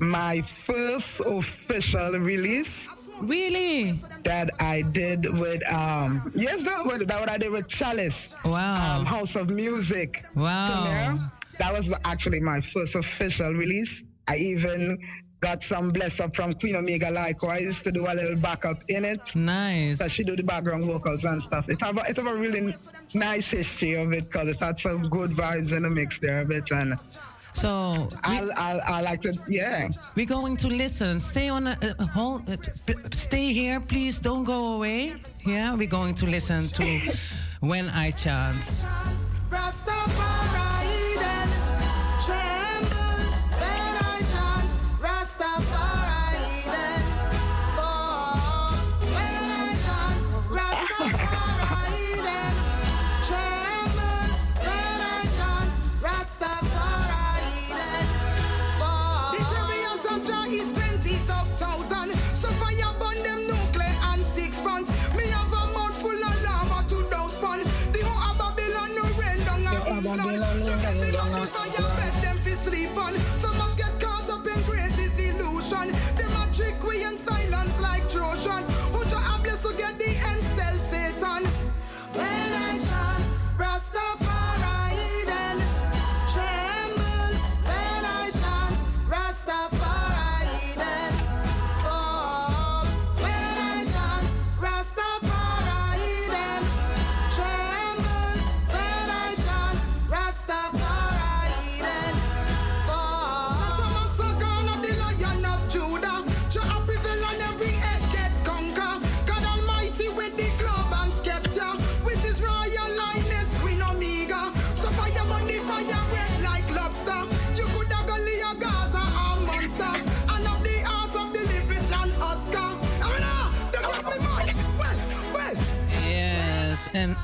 [0.00, 2.88] my first official release.
[3.22, 3.92] Really?
[4.24, 8.34] That I did with um yes that was that what I did with Chalice.
[8.44, 8.98] Wow.
[8.98, 10.24] Um, House of Music.
[10.34, 11.18] Wow.
[11.58, 14.02] That was actually my first official release.
[14.26, 14.98] I even
[15.40, 19.36] got some bless up from Queen Omega likewise to do a little backup in it.
[19.36, 19.98] Nice.
[19.98, 21.68] So she do the background vocals and stuff.
[21.68, 22.74] It have a, it have a really
[23.14, 26.50] nice history of it because it had some good vibes in the mix there of
[26.50, 26.94] it and
[27.52, 29.88] So I I I like to yeah.
[30.16, 31.20] We're going to listen.
[31.20, 31.66] Stay on.
[31.66, 32.48] Uh, uh, hold.
[32.48, 32.56] Uh,
[33.12, 34.18] stay here, please.
[34.20, 35.14] Don't go away.
[35.46, 36.84] Yeah, we're going to listen to
[37.60, 38.84] when I chant.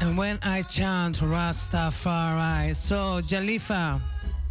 [0.07, 2.75] And, when I chant Rastafari.
[2.75, 4.01] So, Jalifa.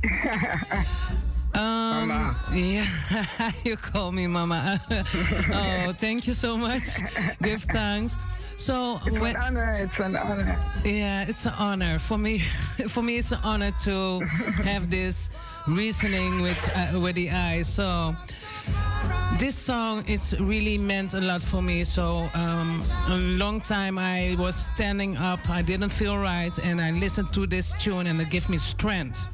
[1.55, 2.09] Um,
[2.53, 2.85] Yeah,
[3.63, 4.81] you call me Mama.
[4.91, 6.83] oh, thank you so much.
[7.41, 8.17] Give thanks.
[8.57, 9.77] So It's when, an honor.
[9.79, 10.53] It's an honor.
[10.83, 12.39] Yeah, it's an honor for me.
[12.89, 14.19] For me, it's an honor to
[14.65, 15.29] have this
[15.65, 17.67] reasoning with uh, with the eyes.
[17.67, 18.13] So
[19.37, 21.83] this song is really meant a lot for me.
[21.83, 26.91] So um, a long time I was standing up, I didn't feel right, and I
[26.91, 29.25] listened to this tune, and it gave me strength.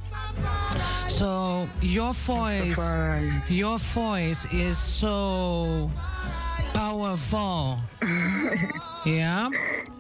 [1.08, 2.78] So your voice,
[3.50, 5.92] your voice is so
[6.74, 7.80] powerful.
[9.06, 9.50] yeah.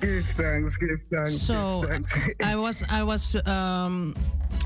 [0.02, 1.38] Give thanks, give thanks.
[1.42, 2.30] So give thanks.
[2.44, 4.16] I was I was um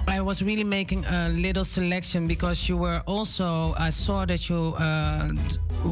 [0.08, 4.76] I was really making a little selection because you were also I saw that you
[4.78, 5.30] uh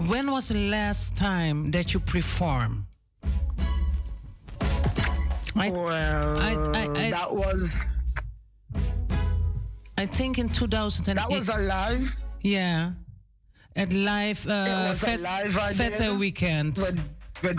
[0.08, 2.88] when was the last time that you perform?
[5.56, 7.86] I, well, I, I, I, that was
[9.98, 11.16] I think in 2008.
[11.16, 12.16] that was alive.
[12.42, 12.92] Yeah.
[13.76, 16.76] At live uh it was Fet- a live I Feta weekend.
[16.76, 16.96] But
[17.42, 17.58] but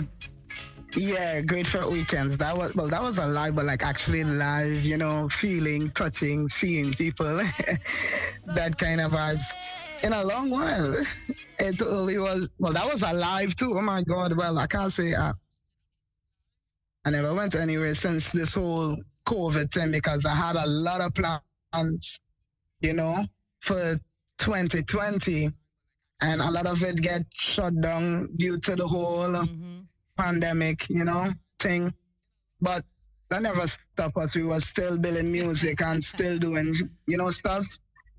[0.95, 2.37] yeah, great for weekends.
[2.37, 6.47] That was well, that was a live, but like actually live, you know, feeling, touching,
[6.47, 7.25] seeing people,
[8.47, 9.43] that kind of vibes.
[10.03, 10.95] In a long while,
[11.59, 12.73] it only was well.
[12.73, 13.77] That was alive too.
[13.77, 14.37] Oh my God!
[14.37, 15.33] Well, I can't say uh,
[17.05, 21.13] I never went anywhere since this whole COVID thing because I had a lot of
[21.13, 22.19] plans,
[22.81, 23.25] you know,
[23.59, 23.99] for
[24.37, 25.51] 2020,
[26.21, 29.81] and a lot of it get shut down due to the whole mm-hmm.
[30.17, 31.29] pandemic, you know,
[31.59, 31.93] thing.
[32.61, 32.83] But
[33.29, 34.35] that never stopped us.
[34.35, 36.75] We were still building music and still doing,
[37.07, 37.67] you know, stuff.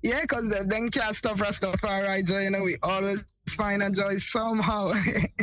[0.03, 4.17] Yeah, because the then can't stop Rastafari joy, you know, we always find a joy
[4.17, 4.93] somehow.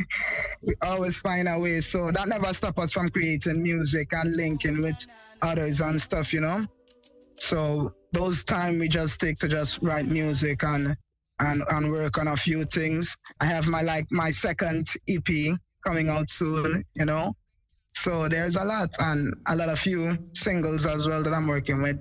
[0.63, 1.81] we always find a way.
[1.81, 5.07] So that never stopped us from creating music and linking with
[5.43, 6.67] others and stuff, you know.
[7.35, 10.97] So those time we just take to just write music and
[11.39, 13.17] and and work on a few things.
[13.41, 17.35] I have my like my second EP coming out soon, you know.
[17.95, 21.83] So there's a lot and a lot of few singles as well that I'm working
[21.83, 21.99] with,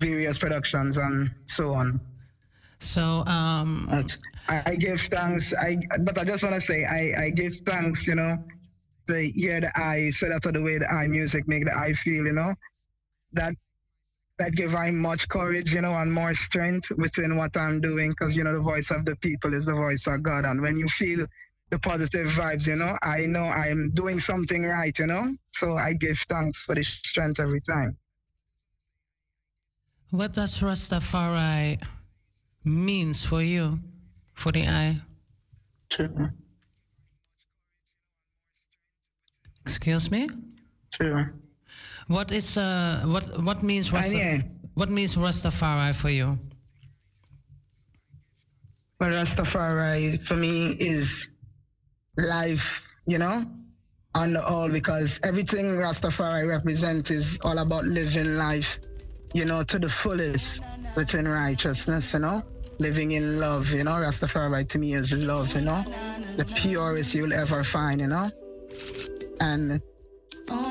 [0.00, 2.00] various productions and so on.
[2.80, 4.16] So um But
[4.48, 5.54] I, I give thanks.
[5.54, 8.06] I but I just want to say I I give thanks.
[8.06, 8.44] You know,
[9.06, 11.92] the year that I set up to the way that I music make the I
[11.92, 12.26] feel.
[12.26, 12.54] You know,
[13.32, 13.54] that
[14.38, 15.72] that give I much courage.
[15.72, 19.04] You know, and more strength within what I'm doing because you know the voice of
[19.04, 21.26] the people is the voice of God, and when you feel
[21.70, 24.96] the positive vibes, you know, I know I'm doing something right.
[24.98, 27.96] You know, so I give thanks for the strength every time.
[30.10, 31.82] what does Rastafari
[32.64, 33.80] means for you?
[34.34, 34.98] For the eye?
[35.88, 36.30] True.
[39.62, 40.28] Excuse me?
[40.92, 41.26] True.
[42.08, 44.44] What is uh what what means Rasta-
[44.74, 46.38] what means Rastafari for you?
[48.98, 51.28] But Rastafari for me is
[52.16, 53.44] life, you know,
[54.14, 58.78] and all because everything Rastafari represents is all about living life,
[59.34, 60.62] you know, to the fullest
[60.94, 62.42] within righteousness, you know,
[62.78, 63.92] living in love, you know.
[63.92, 65.82] Rastafari to me is love, you know,
[66.36, 68.30] the purest you'll ever find, you know,
[69.40, 69.82] and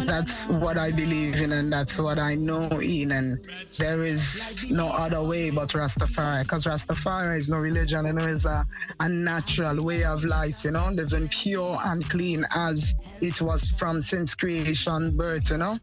[0.05, 3.43] that's what I believe in and that's what I know in and
[3.77, 8.45] there is no other way but Rastafari because Rastafari is no religion and it is
[8.45, 8.65] a,
[8.99, 13.99] a natural way of life you know living pure and clean as it was from
[13.99, 15.77] since creation birth you know.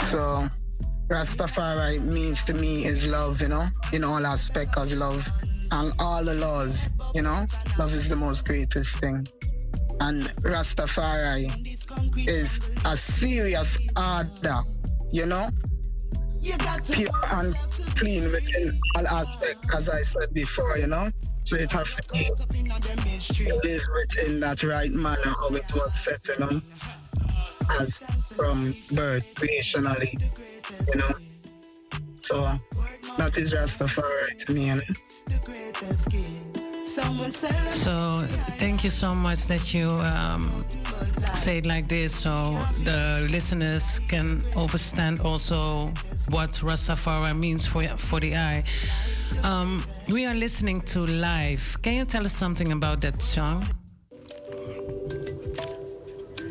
[0.00, 0.48] So
[1.08, 5.28] Rastafari means to me is love you know in all aspects love
[5.72, 7.44] and all the laws you know.
[7.78, 9.26] Love is the most greatest thing
[10.00, 11.48] and Rastafari
[12.28, 14.60] is a serious order,
[15.12, 15.50] you know,
[16.90, 17.54] pure and
[17.96, 21.10] clean within all aspects, as I said before, you know.
[21.44, 22.30] So it has to be
[23.52, 26.60] live within that right manner how it was set, you know,
[27.80, 27.98] as
[28.34, 30.12] from birth, creationally,
[30.92, 31.10] you know.
[32.22, 32.58] So
[33.18, 36.53] that is Rastafari to me, you know.
[36.94, 38.22] So
[38.56, 40.48] thank you so much that you um,
[41.34, 45.88] say it like this, so the listeners can understand also
[46.30, 48.62] what Rastafari means for for the eye.
[49.42, 51.76] Um, we are listening to live.
[51.82, 53.64] Can you tell us something about that song?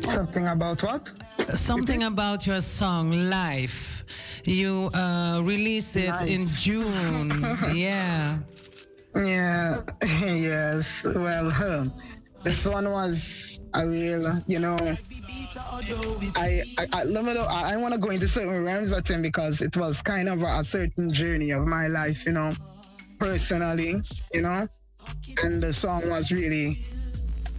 [0.06, 1.10] Something about what?
[1.54, 4.04] Something about your song live.
[4.44, 6.28] You uh, released it Live.
[6.28, 7.30] in June.
[7.74, 8.38] yeah.
[9.16, 11.04] Yeah, yes.
[11.04, 11.84] Well, huh,
[12.42, 14.76] this one was a real, you know.
[16.36, 17.46] I, I, I let me know.
[17.46, 20.64] Want to go into certain realms of thing because it was kind of a, a
[20.64, 22.52] certain journey of my life, you know,
[23.18, 24.66] personally, you know.
[25.42, 26.78] And the song was really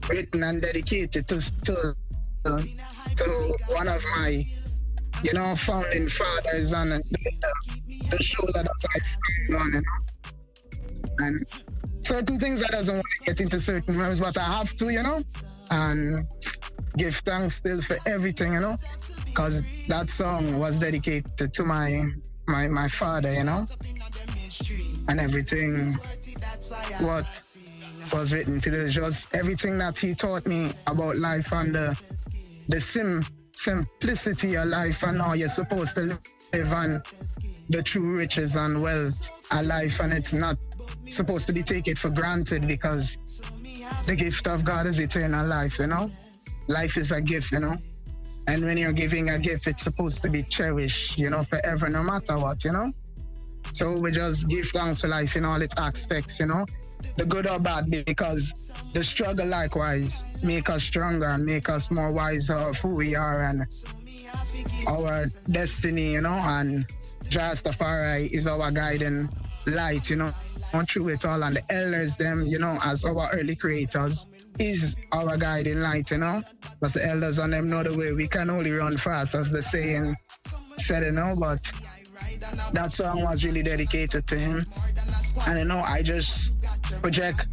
[0.10, 1.96] written and dedicated to to
[2.44, 4.44] to one of my,
[5.24, 7.02] you know, founding fathers and the,
[8.12, 10.15] the shoulder that I stand on, you know
[11.20, 11.46] and
[12.02, 15.04] certain things I doesn't want to get into certain rooms, but I have to, you
[15.04, 15.22] know,
[15.72, 16.28] and
[16.98, 18.76] give thanks still for everything, you know,
[19.26, 22.06] because that song was dedicated to my
[22.48, 23.66] my my father, you know,
[25.08, 25.94] and everything
[27.00, 27.26] what
[28.14, 32.00] was written to the just everything that he taught me about life and the
[32.70, 33.24] the sim
[33.56, 37.02] simplicity of life and how you're supposed to live and
[37.70, 40.00] the true riches and wealth of life.
[40.00, 40.58] And it's not
[41.10, 43.18] supposed to be taken for granted because
[44.06, 46.10] the gift of God is eternal life, you know?
[46.68, 47.76] Life is a gift, you know?
[48.48, 52.04] And when you're giving a gift, it's supposed to be cherished, you know, forever, no
[52.04, 52.92] matter what, you know?
[53.74, 56.66] So we just give thanks for life in all its aspects, you know?
[57.18, 62.12] The good or bad, because the struggle likewise make us stronger and make us more
[62.12, 63.66] wiser of who we are and
[64.88, 66.86] our destiny, you know, and
[67.26, 69.28] Rastafari is our guiding
[69.66, 70.32] light, you know,
[70.74, 71.44] on through it all.
[71.44, 74.28] And the elders, them, you know, as our early creators,
[74.60, 76.42] is our guiding light, you know.
[76.80, 79.62] Because the elders and them know the way we can only run fast, as the
[79.62, 80.16] saying
[80.78, 81.60] said, you know, but
[82.74, 84.66] that song was really dedicated to him.
[85.48, 86.62] And you know, I just
[87.02, 87.48] project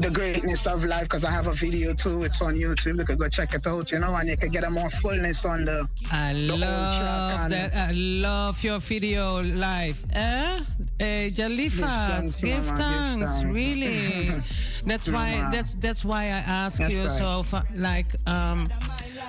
[0.00, 2.22] the greatness of life because I have a video too.
[2.22, 2.98] It's on YouTube.
[2.98, 5.44] You can go check it out, you know, and you can get a more fullness
[5.44, 5.88] on the.
[6.12, 7.74] I the love that.
[7.74, 10.04] I love your video live.
[10.12, 10.60] Eh?
[11.00, 13.42] Hey, Jalifa, Give thanks, give Mama, thanks.
[13.44, 14.28] Really,
[14.84, 15.48] that's why.
[15.50, 17.08] That's that's why I ask That's you.
[17.08, 17.10] right.
[17.10, 18.68] So, fa- like, um,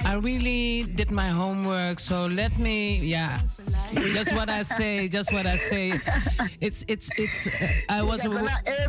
[0.03, 1.99] I really did my homework.
[2.02, 3.39] So let me, yeah,
[3.93, 5.07] just what I say.
[5.07, 5.93] Just what I say.
[6.60, 7.48] It's it's it's.
[7.48, 8.26] uh, I was.
[8.26, 8.34] An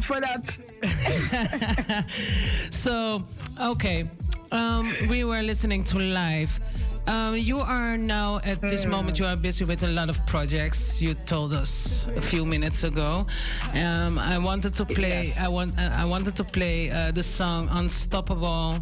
[0.03, 0.59] for that.
[2.71, 3.23] so
[3.61, 4.09] okay
[4.51, 6.59] um, we were listening to live
[7.07, 11.01] um, you are now at this moment you are busy with a lot of projects
[11.03, 13.27] you told us a few minutes ago
[13.75, 18.75] um, i wanted to play i want i wanted to play uh, the song unstoppable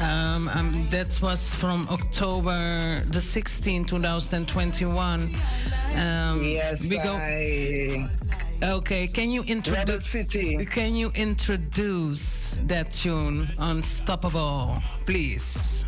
[0.00, 5.20] um, um, that was from October the 16th, 2021.
[5.20, 5.30] Um,
[6.42, 7.12] yes, we go.
[7.12, 8.08] I-
[8.62, 10.06] Okay, can you introduce?
[10.06, 10.64] City.
[10.64, 15.84] Can you introduce that tune, "Unstoppable," please,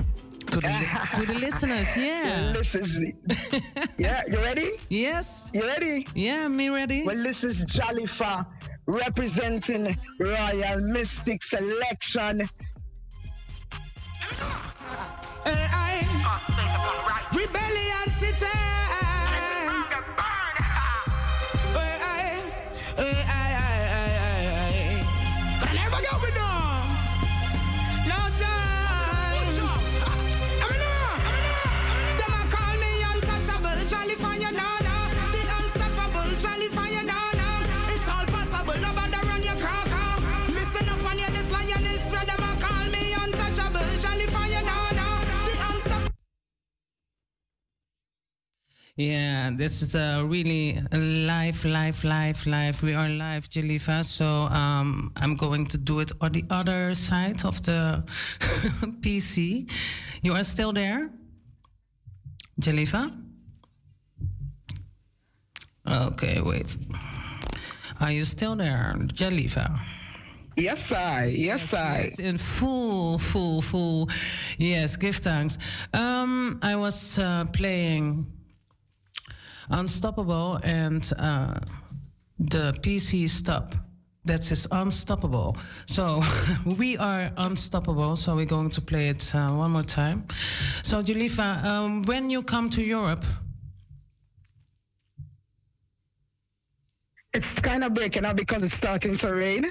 [0.50, 1.88] to the li- to the listeners?
[1.96, 2.40] Yeah.
[2.40, 3.14] Well, this is.
[3.98, 4.70] Yeah, you ready?
[4.88, 5.50] Yes.
[5.54, 6.06] You ready?
[6.14, 7.04] Yeah, me ready.
[7.04, 8.46] Well, this is Jalifa
[8.86, 12.42] representing Royal Mistic Selection.
[15.46, 16.02] Uh,
[17.32, 18.88] Rebellion City.
[48.98, 52.82] Yeah, this is a really live, live, live, live.
[52.82, 54.04] We are live, Jalifa.
[54.04, 58.02] So um, I'm going to do it on the other side of the
[59.00, 59.70] PC.
[60.20, 61.10] You are still there,
[62.60, 63.08] Jalifa?
[65.86, 66.76] Okay, wait.
[68.00, 69.78] Are you still there, Jalifa?
[70.56, 71.26] Yes, I.
[71.26, 72.00] Yes, I.
[72.02, 74.08] Yes, in full, full, full.
[74.56, 75.56] Yes, give thanks.
[75.94, 78.26] Um, I was uh, playing
[79.70, 81.58] Unstoppable and uh,
[82.38, 83.74] the PC stop.
[84.24, 85.56] That is unstoppable.
[85.86, 86.22] So
[86.64, 88.14] we are unstoppable.
[88.16, 90.26] So we're going to play it uh, one more time.
[90.82, 93.24] So Jalifa, um, when you come to Europe,
[97.34, 99.64] It's kind of breaking up because it's starting to rain.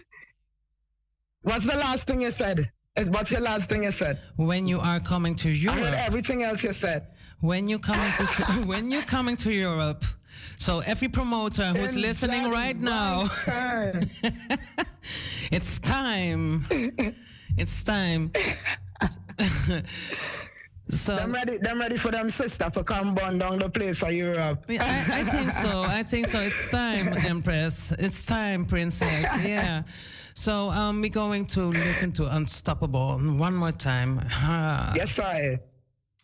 [1.41, 2.71] What's the last thing you said?
[3.09, 4.19] What's your last thing you said?
[4.35, 5.77] when you are coming to Europe.
[5.77, 7.07] I heard everything else you said.
[7.41, 8.25] When you coming to
[8.65, 10.03] when you coming to Europe.
[10.57, 14.09] So every promoter who's In listening right now, time.
[15.51, 16.65] it's time.
[17.57, 18.31] It's time.
[20.89, 24.13] so I'm ready, I'm ready for them sister for come burn down the place of
[24.13, 24.65] Europe.
[24.69, 24.75] I,
[25.11, 25.81] I think so.
[25.81, 26.39] I think so.
[26.39, 27.91] It's time, Empress.
[27.93, 29.25] It's time, Princess.
[29.45, 29.83] Yeah.
[30.33, 34.21] So um, we're going to listen to Unstoppable one more time.
[34.95, 35.59] Yes, I.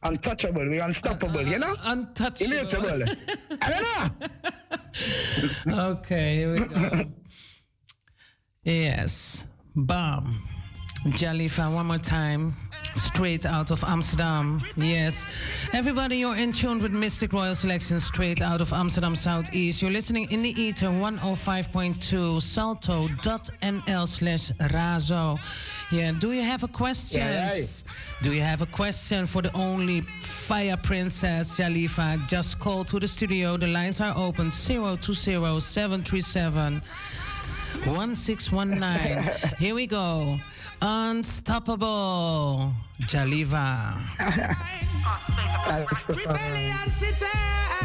[0.05, 1.73] Untouchable, we are unstoppable, you know?
[1.83, 2.51] Untouchable.
[2.51, 3.03] Immutable.
[3.61, 5.91] I don't know.
[5.91, 7.03] okay, here we go.
[8.63, 9.45] yes.
[9.75, 10.29] Bam.
[11.05, 12.49] Jalifa, one more time.
[12.95, 14.59] Straight out of Amsterdam.
[14.75, 15.25] Yes.
[15.73, 19.81] Everybody, you're in tune with Mistic Royal Selection straight out of Amsterdam Southeast.
[19.81, 25.39] You're listening in the ether 105.2 salto.nl slash razo.
[25.91, 27.19] Yeah, do you have a question?
[27.21, 27.65] Yeah, yeah.
[28.23, 32.27] Do you have a question for the only fire princess Jalifa?
[32.27, 33.57] Just call to the studio.
[33.57, 36.81] The lines are open 020 737
[37.85, 39.57] 1619.
[39.59, 40.39] Here we go.
[40.85, 42.73] Unstoppable.
[43.07, 44.03] Jalifa.
[46.09, 47.82] Rebellion city.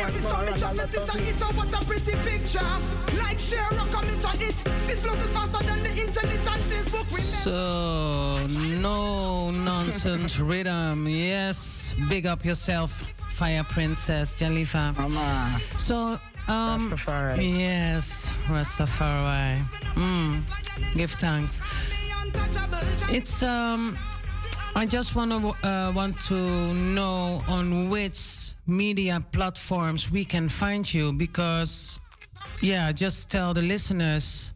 [0.00, 0.06] It.
[0.06, 1.36] And every song me drop it is a hit.
[1.42, 2.72] Oh, what a pretty picture.
[3.22, 4.56] Like share rock, I'm into it.
[4.86, 7.20] This flows is faster than the internet and Facebook.
[7.44, 8.46] So,
[8.80, 11.06] no nonsense rhythm.
[11.08, 12.90] Yes, big up yourself,
[13.32, 14.96] Fire Princess Jalifa.
[14.96, 15.58] Mama.
[15.76, 16.18] So,
[16.48, 16.90] um,
[17.38, 19.56] yes, Rastafari.
[19.94, 21.60] Mm, give thanks.
[23.10, 23.96] It's um,
[24.76, 26.34] I just want to uh, want to
[26.74, 32.00] know on which media platforms we can find you because,
[32.60, 34.52] yeah, just tell the listeners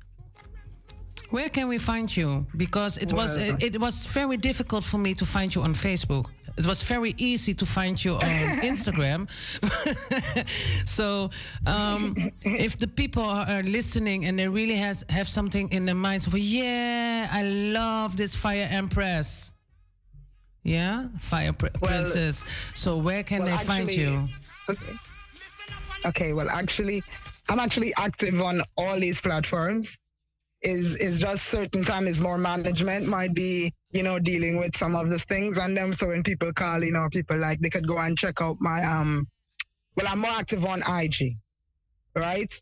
[1.34, 2.46] where can we find you?
[2.56, 6.26] Because it was it, it was very difficult for me to find you on Facebook.
[6.56, 8.20] It was very easy to find you on
[8.70, 9.28] Instagram.
[10.88, 11.30] so,
[11.66, 16.28] um, if the people are listening and they really has have something in their minds
[16.28, 19.53] of, yeah, I love this Fire Empress.
[20.64, 22.42] Yeah, Fire Pr- Princess.
[22.74, 24.26] So where can Well, they find you?
[24.68, 24.92] Okay.
[26.06, 27.02] Okay, well, actually,
[27.48, 29.98] I'm actually active on all these platforms.
[30.62, 34.96] Is is just certain time is more management might be you know dealing with some
[34.96, 35.92] of these things and them.
[35.92, 38.82] So when people call, you know, people like they could go and check out my
[38.82, 39.28] um.
[39.96, 41.36] Well, I'm more active on IG,
[42.16, 42.52] right?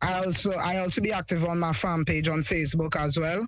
[0.00, 3.44] I also I also be active on my fan page on Facebook as well.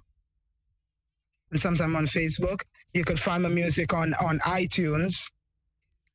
[1.53, 2.63] And sometimes on Facebook,
[2.93, 5.31] you could find my music on on iTunes,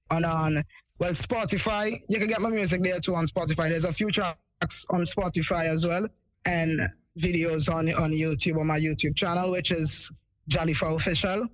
[0.10, 0.64] on on
[1.00, 2.00] well Spotify.
[2.10, 3.70] You can get my music there too on Spotify.
[3.70, 6.08] There's a few tracks on Spotify as well,
[6.46, 6.82] and
[7.20, 10.12] videos on on YouTube on my YouTube channel, which is
[10.50, 11.48] Jalifa Official.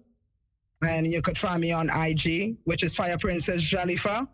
[0.82, 4.28] And you could find me on IG, which is Fire Princess Jalifa,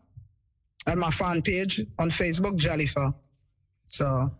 [0.87, 3.13] and my fan page on Facebook, Jalifa.
[3.85, 4.31] So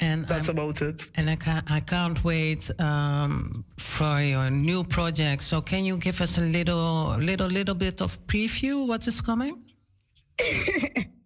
[0.00, 1.10] And that's about it.
[1.16, 5.42] And I can't, I can't wait um, for your new project.
[5.42, 8.86] So can you give us a little, little, little bit of preview?
[8.86, 9.64] What is coming?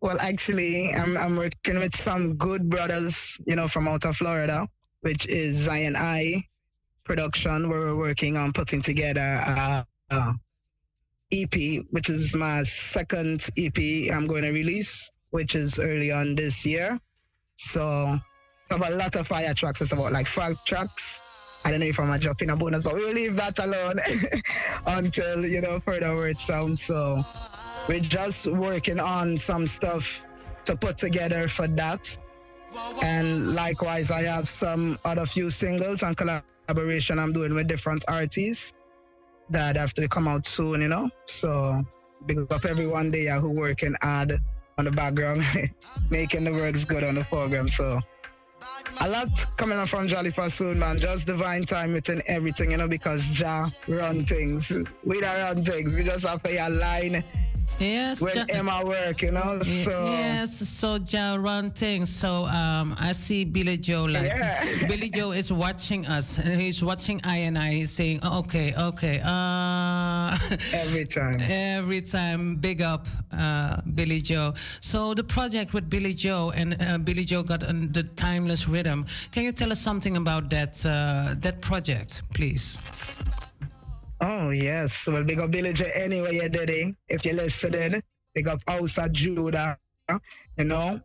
[0.00, 4.68] Well, actually, I'm, I'm working with some good brothers, you know, from out of Florida,
[5.00, 6.44] which is Zion I
[7.04, 10.34] production, where we're working on putting together a, a
[11.32, 16.64] EP, which is my second EP I'm going to release, which is early on this
[16.64, 17.00] year.
[17.58, 18.18] So
[18.64, 19.80] it's about a lot of fire tracks.
[19.82, 21.60] It's about like five tracks.
[21.64, 23.98] I don't know if I'm gonna drop in a bonus, but we'll leave that alone
[24.86, 26.80] until you know further where it sounds.
[26.82, 27.20] So
[27.88, 30.24] we're just working on some stuff
[30.66, 32.16] to put together for that.
[33.02, 38.72] And likewise, I have some other few singles and collaboration I'm doing with different artists
[39.50, 41.10] that have to come out soon, you know.
[41.26, 41.82] So
[42.24, 44.32] big up everyone there who working hard
[44.78, 45.42] on the background,
[46.10, 47.68] making the works good on the program.
[47.68, 48.00] So
[49.00, 50.98] a lot coming up from Jalifa soon, man.
[50.98, 54.72] Just divine time within everything, you know, because Jah run things.
[55.04, 55.96] We don't run things.
[55.96, 57.22] We just have to align
[57.80, 59.60] Yes, when Ja- Emma work, you know.
[59.60, 62.10] So yes, so Ja run things.
[62.10, 64.64] So um, I see Billy Joe like Yeah.
[64.88, 67.70] Billy Joe is watching us and he's watching I and I.
[67.72, 70.36] He's saying, "Oh, "Okay, okay." Uh,
[70.72, 74.54] every time, every time, big up uh, Billy Joe.
[74.80, 79.06] So the project with Billy Joe and uh, Billy Joe got the timeless rhythm.
[79.30, 82.76] Can you tell us something about that uh, that project, please?
[84.20, 85.06] Oh yes.
[85.06, 86.96] Well, big up J anyway you did it.
[87.08, 88.02] If you're listening,
[88.34, 89.78] big up House of Judah.
[90.56, 91.00] You know,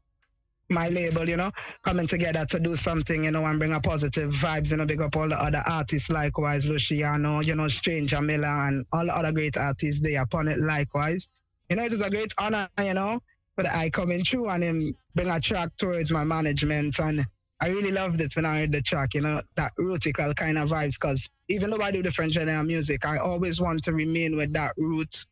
[0.70, 1.30] my label.
[1.30, 1.52] You know,
[1.84, 3.26] coming together to do something.
[3.26, 4.72] You know, and bring a positive vibes.
[4.72, 7.42] You know, big up all the other artists likewise, Luciano.
[7.42, 11.30] You know, Stranger Miller and all the other great artists there upon it likewise.
[11.70, 12.68] You know, it is a great honor.
[12.80, 13.20] You know,
[13.56, 17.24] for the I coming through and him bring a track towards my management and.
[17.64, 20.70] I really loved it when I heard the track, you know, that rootical kind of
[20.70, 21.00] vibes.
[21.00, 24.52] Because even though I do different genre of music, I always want to remain with
[24.52, 25.26] that root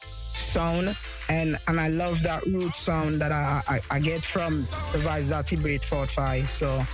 [0.00, 0.96] sound,
[1.28, 5.28] and and I love that root sound that I I, I get from the vibes
[5.28, 6.36] that he breathed forth for.
[6.48, 6.84] So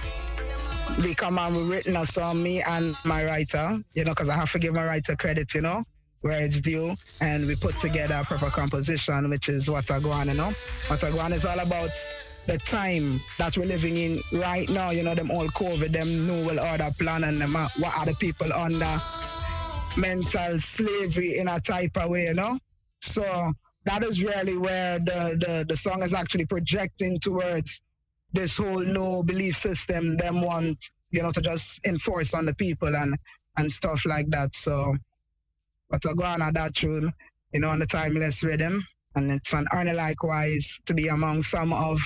[1.02, 4.34] we come on, we written a song, me and my writer, you know, because I
[4.34, 5.82] have to give my writer credit, you know,
[6.20, 6.92] where it's due,
[7.22, 10.52] and we put together a proper composition, which is what I go on, you know.
[10.88, 11.90] What I go on is all about
[12.48, 16.46] the time that we're living in right now, you know, them all COVID, them new
[16.46, 19.00] world order plan and them, uh, what are the people under
[19.96, 22.58] mental slavery in a type of way, you know?
[23.00, 23.52] So
[23.84, 27.80] that is really where the, the, the song is actually projecting towards
[28.32, 32.94] this whole new belief system them want, you know, to just enforce on the people
[32.96, 33.16] and,
[33.56, 34.56] and stuff like that.
[34.56, 34.96] So
[35.90, 37.12] but I go on at that tune,
[37.52, 38.86] you know, on the timeless rhythm.
[39.14, 42.00] And it's an honor likewise to be among some of,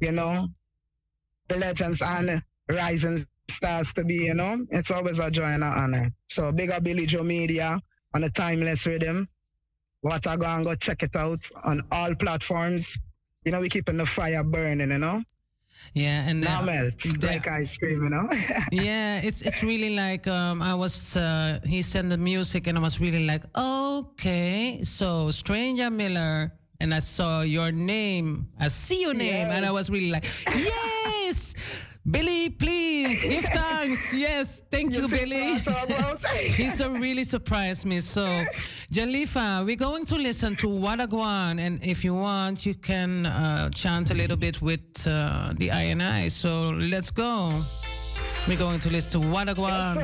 [0.00, 0.48] you know,
[1.48, 4.56] the legends and rising stars to be, you know.
[4.70, 6.12] It's always a joy and an honor.
[6.28, 7.80] So big up Billy Joe Media
[8.14, 9.28] on the timeless rhythm.
[10.00, 12.96] What I go and go check it out on all platforms.
[13.44, 15.22] You know, we keeping the fire burning, you know.
[15.94, 18.28] Yeah, and Now uh, melt the- like ice cream, you know.
[18.72, 21.16] yeah, it's it's really like um, I was.
[21.16, 26.94] Uh, he sent the music, and I was really like, okay, so Stranger Miller, and
[26.94, 31.54] I saw your name, I see your name, and I was really like, yes.
[32.08, 34.14] Billy, please give thanks.
[34.14, 35.58] Yes, thank you, Billy.
[36.54, 37.98] He's so really surprised me.
[38.00, 38.44] So,
[38.92, 42.74] Jalifa, we're going to listen to What I Go On, and if you want, you
[42.74, 46.30] can uh, chant a little bit with uh, the INI.
[46.30, 47.50] So let's go.
[48.48, 49.96] We're going to listen to What I Go On,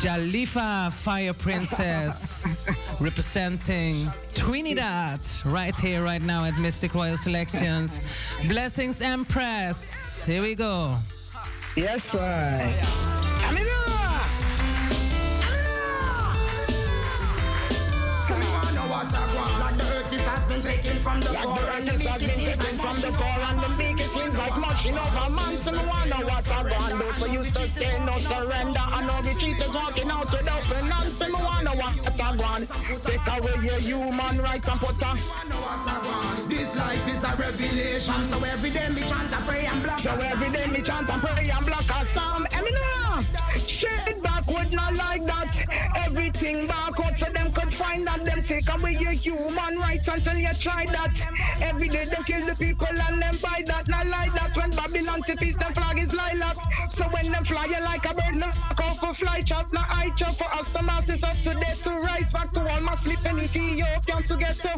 [0.00, 2.68] Jalifa, Fire Princess,
[3.00, 8.00] representing Trinidad, right here, right now at Mistic Royal Selections.
[8.48, 10.24] Blessings, Empress.
[10.24, 10.96] Here we go.
[11.76, 12.18] Yes, sir.
[18.26, 19.54] So me wanna know what I want.
[19.60, 22.82] Like the earth it has been taken from the poor and the meek it seems
[22.82, 23.57] from the poor
[24.18, 25.56] seems like much enough a man.
[25.56, 26.92] So me wanna what I want.
[26.98, 31.18] Those who used to say no surrender, I know retreat is walking out without finance.
[31.18, 32.64] So me wanna what I want.
[33.04, 35.10] Take away your human rights and put a
[36.48, 38.20] This life is a revelation.
[38.26, 39.98] So every day me chant and pray and block.
[39.98, 42.44] So every day me chant and pray and block a psalm.
[42.50, 43.22] Eminem,
[43.58, 44.18] straight
[44.58, 45.64] backward, not like that.
[46.06, 50.52] Everything backward, so them could find that them take away your human rights until you
[50.58, 51.20] try that.
[51.60, 54.56] Every day them kill the people and them buy that, not like that.
[54.56, 56.56] When Babylon see peace, them flag is lilac.
[56.90, 60.10] So when them fly you like a bird, no call for fly chop, no eye
[60.16, 60.68] chop for us.
[60.68, 64.56] The masses up to day to rise back to all my sleeping Ethiopians to get
[64.56, 64.74] to.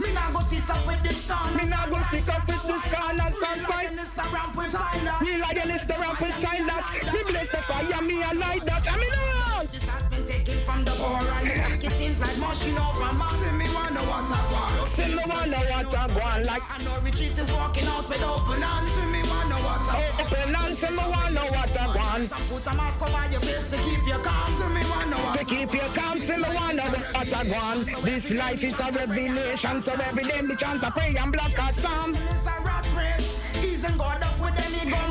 [0.00, 1.56] Me nah go sit up with this gun.
[1.56, 3.90] Me nah go sit up with this and stand fight.
[3.90, 5.16] The ramp with Tyler.
[5.20, 6.80] We like the the ramp with Tyler.
[7.12, 8.86] We bless the fire, me I like that.
[8.86, 9.58] I mean, uh.
[9.58, 9.66] no.
[9.66, 11.82] This has been taken from the poor and.
[11.82, 13.34] It seems like mushing over man.
[13.42, 14.86] See me wanna what I want.
[14.86, 16.62] See me wanna what I want like.
[16.62, 18.86] I know retreat is walking out with open hands.
[18.94, 20.30] See me wanna what I want.
[20.30, 22.24] Open hands, see me wanna what I want.
[22.30, 24.50] Some put a mask over your face to keep you calm.
[24.54, 27.86] See me wanna what To keep you calm, see me wanna what I want.
[28.06, 31.66] This life is a revelation, so every day me chant a pray and block a
[31.74, 32.14] psalm.
[32.14, 33.26] It's a rat race.
[33.58, 34.69] He's in God up with them,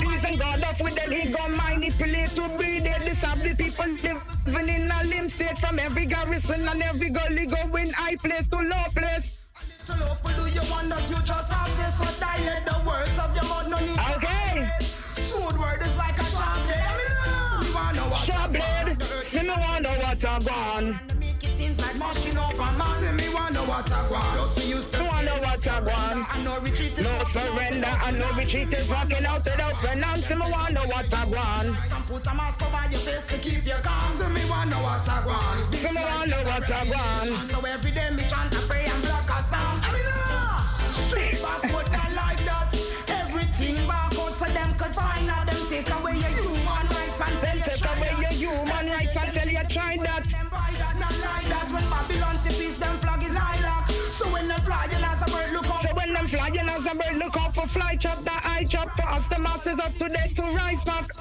[0.10, 3.00] He's in God up with them, he gon' manipulate to breed it.
[3.02, 7.46] This have the people living in a limb state from every garrison and every gully
[7.46, 9.48] going high place to low place.
[9.56, 13.36] So open do you want that you just have this so dilate the words of
[13.36, 14.68] your mouth no need to Okay.
[14.82, 17.62] Smooth word is like a sharp blade.
[17.62, 21.09] Me wanna what Sharp blade, see me wanna what I want
[22.00, 22.96] mushing over man.
[23.04, 24.32] Say me want know what I want.
[24.40, 26.20] Just to use the want no what I want.
[26.32, 27.92] I know retreat is no surrender.
[27.92, 30.04] I know retreat is walking out without the friend.
[30.08, 31.68] And say me want no what I want.
[31.68, 34.10] And put a mask over your face to keep you calm.
[34.16, 35.76] Say me want no what I want.
[35.76, 37.50] Say me want no what I want.
[37.52, 39.84] So every day me chant and pray and block a sound.
[39.84, 40.64] I mean, ah,
[41.12, 42.72] straight backward, not like that.
[43.22, 45.46] Everything back out so them could find out.
[45.46, 47.68] Them take away your human rights and tell you.
[47.68, 49.60] Take away your human rights and tell you.
[57.00, 60.28] Bird look out for fly chop that I chop for us the masses of today
[60.36, 61.12] to rise back.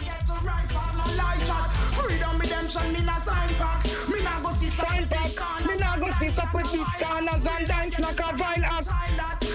[1.93, 3.85] Freedom redemption, me not sign pack.
[4.09, 5.69] Me not go sit up with these corners.
[5.69, 8.87] Me not go sit up with these corners and dance like a vile act.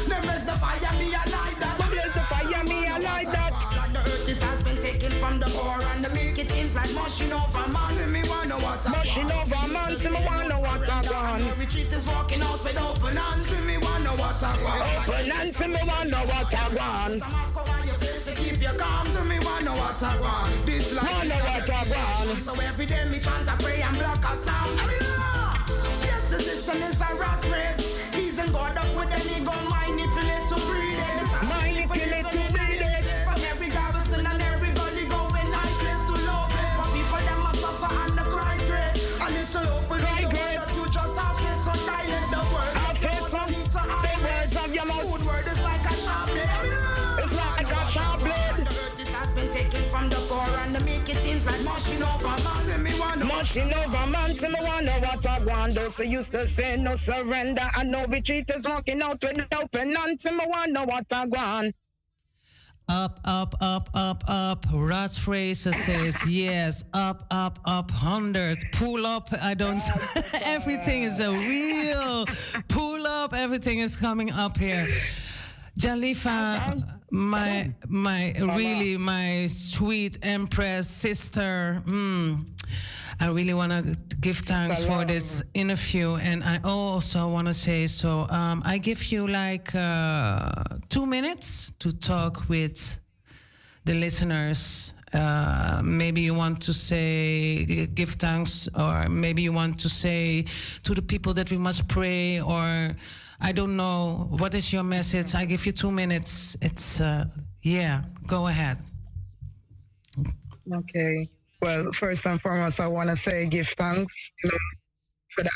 [0.10, 1.43] Them raise the fire, me a
[5.24, 7.92] from the poor and the milk it seems like mushing over man.
[7.96, 11.44] See me wanna what I Mushing over man, see me wanna what I want.
[11.48, 13.48] The retreat is walking out with open hands.
[13.48, 14.84] See me wanna what I want.
[15.08, 17.20] Open hands, see me wanna what I want.
[17.88, 19.06] Your face to keep you calm.
[19.08, 20.52] See me wanna what I want.
[20.68, 22.44] This life Wanna what I want.
[22.44, 24.76] So every day me chant a pray and block a sound.
[24.82, 25.04] I mean,
[26.04, 27.83] yes, the system is a rat race.
[51.46, 52.64] Make it seems like mushing over man.
[52.64, 55.74] See me wanna Mushing over man, see me wanna what I want.
[55.76, 59.96] Those who used to say no surrender and no retreat is walking out with open
[59.96, 60.24] hands.
[60.24, 61.76] See me wanna what I want.
[62.90, 64.66] Up, up, up, up, up.
[64.74, 66.84] Russ Fraser says yes.
[66.94, 67.90] Up, up, up.
[67.90, 68.58] Hundred.
[68.74, 69.30] Pull up.
[69.42, 69.82] I don't.
[70.42, 72.26] everything is a wheel.
[72.68, 73.34] Pull up.
[73.34, 74.86] Everything is coming up here.
[75.80, 81.82] Jalifa, my my really my sweet empress sister.
[81.88, 82.46] Mm,
[83.20, 87.88] I really want to give thanks for this interview, and I also want to say
[87.88, 88.28] so.
[88.30, 90.52] Um, I give you like uh,
[90.90, 92.98] two minutes to talk with
[93.86, 94.94] the listeners.
[95.12, 100.46] Uh, maybe you want to say give thanks, or maybe you want to say
[100.84, 102.96] to the people that we must pray, or
[103.44, 104.28] I don't know.
[104.30, 105.36] What is your message?
[105.36, 106.56] I give you two minutes.
[106.62, 107.26] It's uh,
[107.62, 108.04] yeah.
[108.26, 108.78] Go ahead.
[110.74, 111.30] Okay.
[111.62, 114.58] Well, first and foremost, I want to say give thanks, you know,
[115.30, 115.52] for the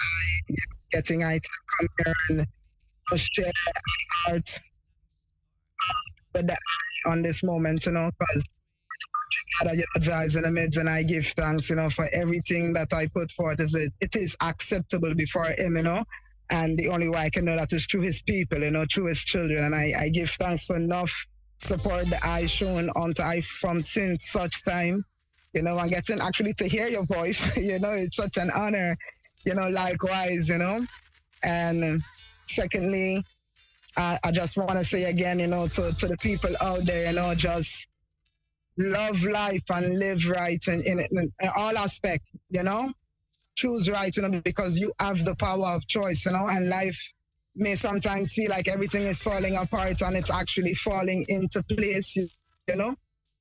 [0.91, 1.49] getting I to
[1.79, 2.13] come here
[3.11, 3.51] and share
[4.25, 4.59] heart
[6.35, 6.57] with the
[7.05, 8.43] on this moment, you know, because
[9.63, 12.91] God, you know, in the midst, and I give thanks, you know, for everything that
[12.93, 13.61] I put forth.
[13.61, 16.03] Is it, it is acceptable before Him, you know,
[16.49, 19.07] and the only way I can know that is through His people, you know, through
[19.07, 21.25] His children, and I, I give thanks for enough
[21.59, 25.03] support that I shown unto I from since such time
[25.53, 28.95] you know, and getting actually to hear your voice, you know, it's such an honor,
[29.45, 30.79] you know, likewise, you know.
[31.43, 32.01] And
[32.47, 33.23] secondly,
[33.95, 37.09] I, I just want to say again, you know, to, to the people out there,
[37.09, 37.87] you know, just
[38.77, 42.91] love life and live right in, in, in, in all aspect, you know.
[43.57, 47.11] Choose right, you know, because you have the power of choice, you know, and life
[47.55, 52.27] may sometimes feel like everything is falling apart and it's actually falling into place, you,
[52.67, 52.95] you know.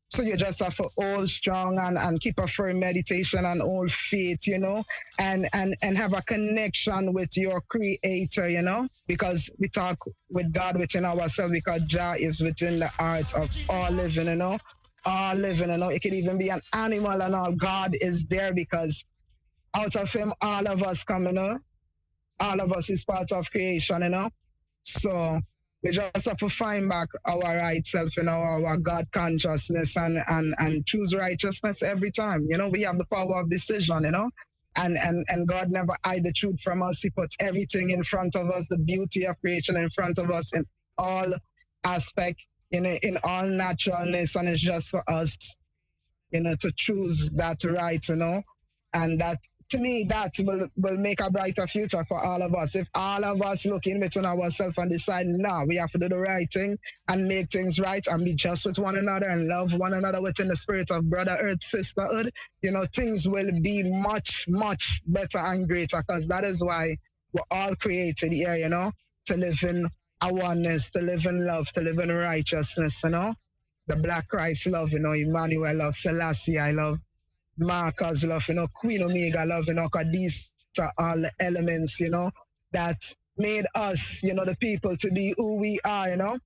[0.09, 3.93] So you just have to hold strong and, and keep a firm meditation and hold
[3.93, 4.85] faith, you know,
[5.19, 9.99] and, and, and have a connection with your creator, you know, because we talk
[10.31, 14.57] with God within ourselves because Jah is within the heart of all living, you know,
[15.05, 15.91] all living, you know.
[15.91, 17.53] It could even be an animal and all.
[17.53, 19.05] God is there because
[19.77, 21.59] out of him, all of us come, you know.
[22.41, 24.31] All of us is part of creation, you know.
[24.83, 25.41] So
[25.83, 30.19] we just have to find back our right self, you know, our God consciousness and,
[30.27, 32.47] and, and choose righteousness every time.
[32.49, 34.31] You know, we have the power of decision, you know.
[34.79, 37.01] And, and and God never hide the truth from us.
[37.01, 40.55] He puts everything in front of us, the beauty of creation in front of us
[40.55, 40.67] in
[40.99, 41.33] all
[41.83, 42.41] aspect,
[42.71, 44.37] you know, in all naturalness.
[44.37, 45.57] And it's just for us,
[46.31, 48.43] you know, to choose that right, you know.
[48.93, 49.39] And that
[49.71, 52.77] to me, that will, will make a brighter future for all of us.
[52.77, 56.09] If all of us look in between ourselves and decide, now we have to do
[56.09, 56.79] the right thing
[57.09, 60.49] and make things right and be just with one another and love one another within
[60.49, 62.33] the spirit of brotherhood, sisterhood,
[62.63, 66.97] you know, things will be much, much better and greater because that is why
[67.33, 68.93] we're all created here, you know,
[69.27, 69.89] to live in
[70.23, 73.35] oneness, to live in love, to live in righteousness, you know.
[73.89, 76.99] The Black Christ love, you know, Emmanuel love, Selassie I love,
[77.59, 82.01] Marcus love, you know, Queen Omega love, you know, because these are all the elements,
[82.01, 82.31] you know,
[82.73, 82.99] that
[83.39, 86.39] made us, you know, the people to be who we are, you know.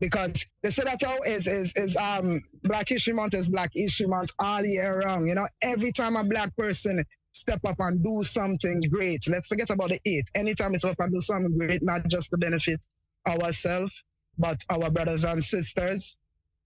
[0.00, 4.64] Because that how is is is um Black History Month is Black History Month all
[4.64, 5.28] year round.
[5.28, 9.70] You know, every time a black person step up and do something great, let's forget
[9.70, 10.26] about the eight.
[10.34, 12.84] Anytime it's up and do something great, not just to benefit
[13.28, 14.04] ourselves,
[14.38, 16.16] but our brothers and sisters,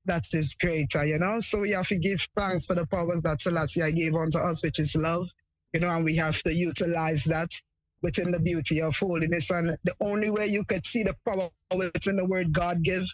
[0.07, 1.41] that is greater, you know.
[1.41, 4.78] So we have to give thanks for the powers that Selassie gave unto us, which
[4.78, 5.31] is love,
[5.73, 7.51] you know, and we have to utilize that
[8.03, 9.51] within the beauty of holiness.
[9.51, 13.05] And the only way you could see the power within the word God give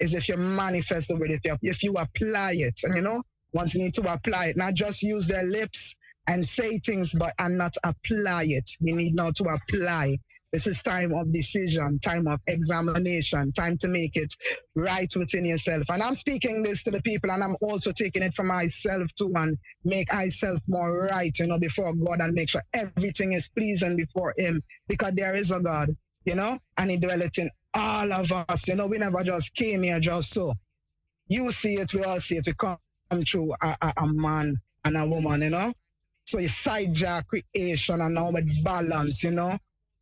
[0.00, 3.22] is if you manifest the word, if you if you apply it, and you know,
[3.52, 5.94] ones need to apply it, not just use their lips
[6.26, 8.70] and say things, but and not apply it.
[8.80, 10.18] We need now to apply.
[10.52, 14.34] This is time of decision, time of examination, time to make it
[14.74, 15.90] right within yourself.
[15.90, 19.32] And I'm speaking this to the people, and I'm also taking it for myself too,
[19.36, 23.96] and make myself more right, you know, before God, and make sure everything is pleasing
[23.96, 28.32] before Him, because there is a God, you know, and He dwelleth in all of
[28.32, 28.68] us.
[28.68, 30.54] You know, we never just came here just so.
[31.28, 32.46] You see it, we all see it.
[32.46, 32.78] We come
[33.26, 35.74] through a, a, a man and a woman, you know.
[36.26, 39.58] So you sidejack creation and now with balance, you know.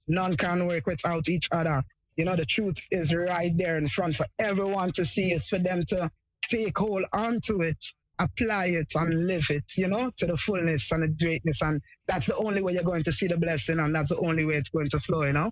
[0.09, 1.83] None can work without each other.
[2.17, 5.33] You know, the truth is right there in front for everyone to see.
[5.33, 6.11] It's for them to
[6.49, 7.85] take hold onto it,
[8.19, 11.63] apply it, and live it, you know, to the fullness and the greatness.
[11.63, 14.47] And that's the only way you're going to see the blessing, and that's the only
[14.47, 15.51] way it's going to flow, you know.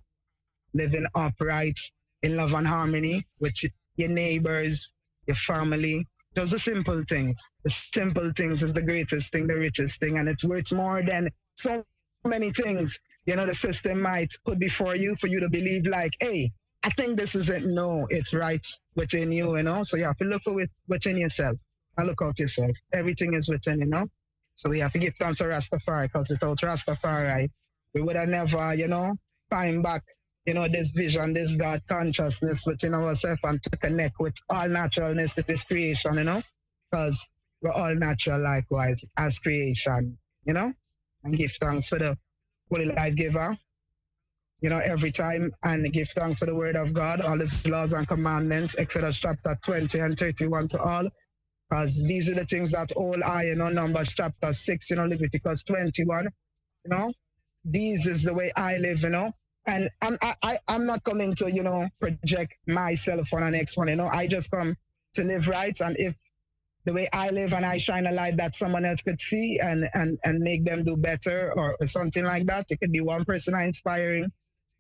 [0.74, 1.78] Living upright
[2.22, 3.54] in love and harmony with
[3.96, 4.92] your neighbors,
[5.26, 6.06] your family.
[6.36, 7.40] Just the simple things.
[7.64, 11.30] The simple things is the greatest thing, the richest thing, and it's worth more than
[11.56, 11.84] so
[12.24, 16.12] many things you know, the system might put before you for you to believe like,
[16.20, 16.50] hey,
[16.82, 17.64] I think this is it.
[17.64, 19.82] No, it's right within you, you know.
[19.84, 21.56] So you have to look for it within yourself
[21.96, 22.72] and look out yourself.
[22.92, 24.06] Everything is within, you know.
[24.54, 27.48] So we have to give thanks to Rastafari because without Rastafari,
[27.94, 29.14] we would have never, you know,
[29.50, 30.02] find back,
[30.46, 35.36] you know, this vision, this God consciousness within ourselves and to connect with all naturalness
[35.36, 36.42] with this creation, you know,
[36.90, 37.28] because
[37.62, 40.72] we're all natural likewise as creation, you know,
[41.24, 42.18] and give thanks for the
[42.74, 43.56] Holy Life Giver,
[44.60, 47.92] you know, every time and give thanks for the word of God, all his laws
[47.92, 51.08] and commandments, Exodus chapter 20 and 31 to all.
[51.70, 55.06] Because these are the things that all I, you know, Numbers chapter 6, you know,
[55.06, 57.12] Leviticus 21, you know,
[57.64, 59.32] these is the way I live, you know.
[59.66, 63.76] And I'm, I, I, I'm not coming to, you know, project myself on the next
[63.78, 64.08] one, you know.
[64.12, 64.76] I just come
[65.14, 65.78] to live right.
[65.80, 66.16] And if
[66.84, 69.88] the way I live and I shine a light that someone else could see and,
[69.94, 72.66] and, and make them do better or, or something like that.
[72.70, 74.30] It could be one person I inspiring.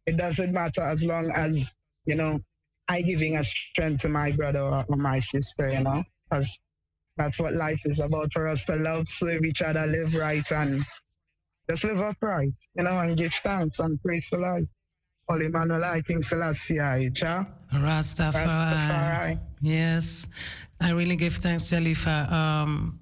[0.06, 1.72] It doesn't matter as long as,
[2.04, 2.40] you know,
[2.86, 6.58] I giving a strength to my brother or, or my sister, you know, because
[7.16, 10.82] that's what life is about for us to love, serve each other, live right and
[11.70, 14.64] just live upright, you know, and give thanks and praise for life.
[15.26, 17.46] Holy Manuel, King Selassie, Jah.
[17.72, 18.46] Rastafari.
[18.46, 19.40] Rastafari.
[19.62, 20.26] Yes.
[20.80, 22.30] I really give thanks, Jalifa.
[22.30, 22.98] Um,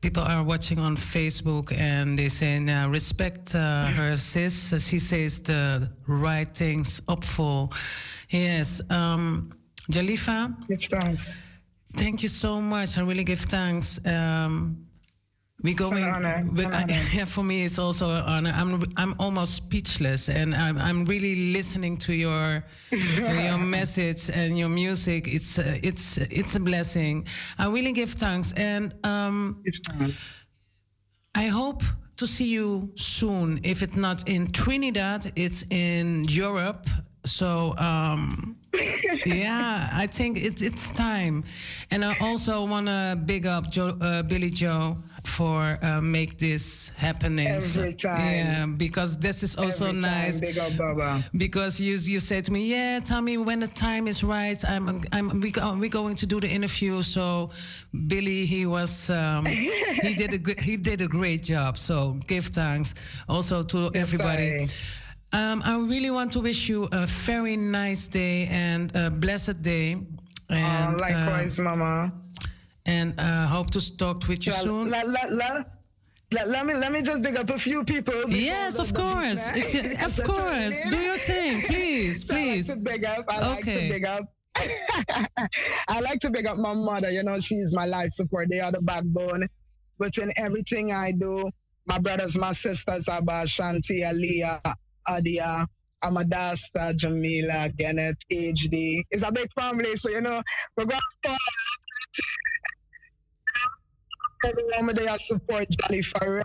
[0.00, 4.74] people are watching on Facebook and they say, uh, respect uh, her sis.
[4.86, 7.68] She says the right things up for.
[8.30, 8.80] Yes.
[8.90, 9.50] Um,
[9.90, 10.54] Jalifa.
[10.68, 11.40] Give thanks.
[11.96, 12.96] Thank you so much.
[12.96, 13.98] I really give thanks.
[14.06, 14.86] Um,
[15.62, 16.04] we It's an going.
[16.04, 16.44] honor.
[16.50, 17.00] It's with- an honor.
[17.14, 18.52] yeah, for me, it's also an honor.
[18.54, 24.58] I'm I'm almost speechless, and I'm I'm really listening to your to your message and
[24.58, 25.26] your music.
[25.28, 27.26] It's uh, it's it's a blessing.
[27.58, 29.62] I really give thanks, and um,
[31.34, 31.82] I hope
[32.16, 33.60] to see you soon.
[33.62, 36.86] If it's not in Trinidad, it's in Europe.
[37.24, 38.56] So um,
[39.26, 41.44] yeah, I think it's it's time.
[41.90, 46.90] And I also want to big up Joe, uh, Billy Joe for uh, make this
[46.96, 47.46] happening.
[47.48, 48.20] Every time.
[48.20, 50.40] Yeah, because this is also Every time, nice.
[50.40, 51.24] big up Baba.
[51.36, 54.62] Because you you said to me, yeah, tell me when the time is right.
[54.64, 57.02] I'm I'm we go, we going to do the interview.
[57.02, 57.50] So
[58.06, 59.46] Billy, he was um,
[60.02, 61.76] he did a good, he did a great job.
[61.78, 62.94] So give thanks
[63.28, 64.68] also to everybody.
[65.32, 69.96] Um, I really want to wish you a very nice day and a blessed day.
[70.48, 72.12] And, Oh, likewise, uh, Mama.
[72.90, 74.90] And uh, hope to talk with you soon.
[74.90, 75.30] Let, let,
[76.32, 78.28] let, me let me just dig up a few people.
[78.28, 79.46] Yes, of course.
[79.54, 80.82] It's of course.
[80.90, 82.68] Do your thing, please, So please.
[82.68, 83.24] I like to big up.
[83.28, 84.24] I like to big up.
[85.88, 87.12] I like to big up my mother.
[87.12, 88.48] You know, she's my life support.
[88.50, 89.46] They are the backbone.
[90.00, 91.48] But in everything I do,
[91.86, 94.74] my brothers, my sisters, Abba, Shanti, Aliyah,
[95.06, 95.64] Adia,
[96.02, 99.02] Amadasta, Jamila, Kenneth, HD.
[99.12, 100.42] It's a big family, so you know,
[100.76, 101.36] we're going to
[104.44, 106.42] everyone with their support, Jolly for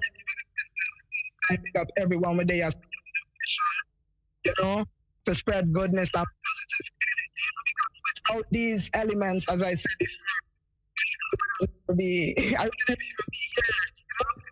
[1.49, 2.69] I pick up everyone with their
[4.45, 4.85] you know,
[5.25, 6.91] to spread goodness and positive
[8.29, 12.99] without these elements, as I said before, be I wouldn't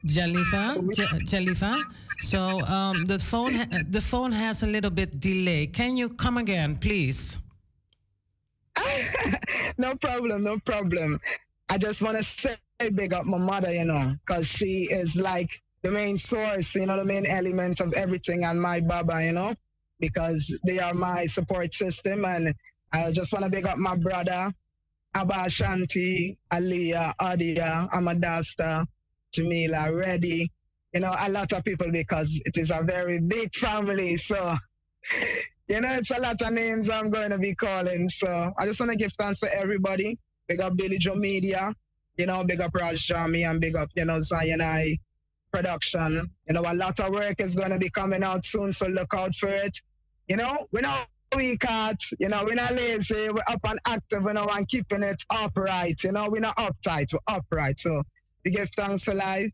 [0.05, 1.81] Jalifa, J- Jalifa.
[2.17, 5.67] So um, the phone ha- the phone has a little bit delay.
[5.67, 7.37] Can you come again, please?
[9.77, 11.19] no problem, no problem.
[11.69, 12.55] I just want to say
[12.89, 16.97] big up my mother, you know, because she is like the main source, you know,
[16.97, 19.53] the main element of everything, and my Baba, you know,
[19.99, 22.25] because they are my support system.
[22.25, 22.53] And
[22.91, 24.53] I just want to big up my brother,
[25.15, 28.85] Abashanti, Aliyah, Adia, Amadasta,
[29.33, 30.51] Jamila, Reddy.
[30.93, 34.17] You know, a lot of people because it is a very big family.
[34.17, 34.55] So,
[35.67, 38.09] you know, it's a lot of names I'm going to be calling.
[38.09, 40.19] So I just want to give thanks to everybody.
[40.47, 41.73] Big up Billy Joe Media,
[42.17, 44.97] you know, big up Raj and big up, you know, Zion I
[45.51, 46.29] production.
[46.47, 49.13] You know, a lot of work is going to be coming out soon, so look
[49.13, 49.77] out for it.
[50.27, 54.23] You know, we're not weak out, you know, we're not lazy, we're up and active,
[54.23, 57.79] you know, and keeping it upright, you know, we're not uptight, we're upright.
[57.79, 58.03] So
[58.45, 59.51] we give thanks for life,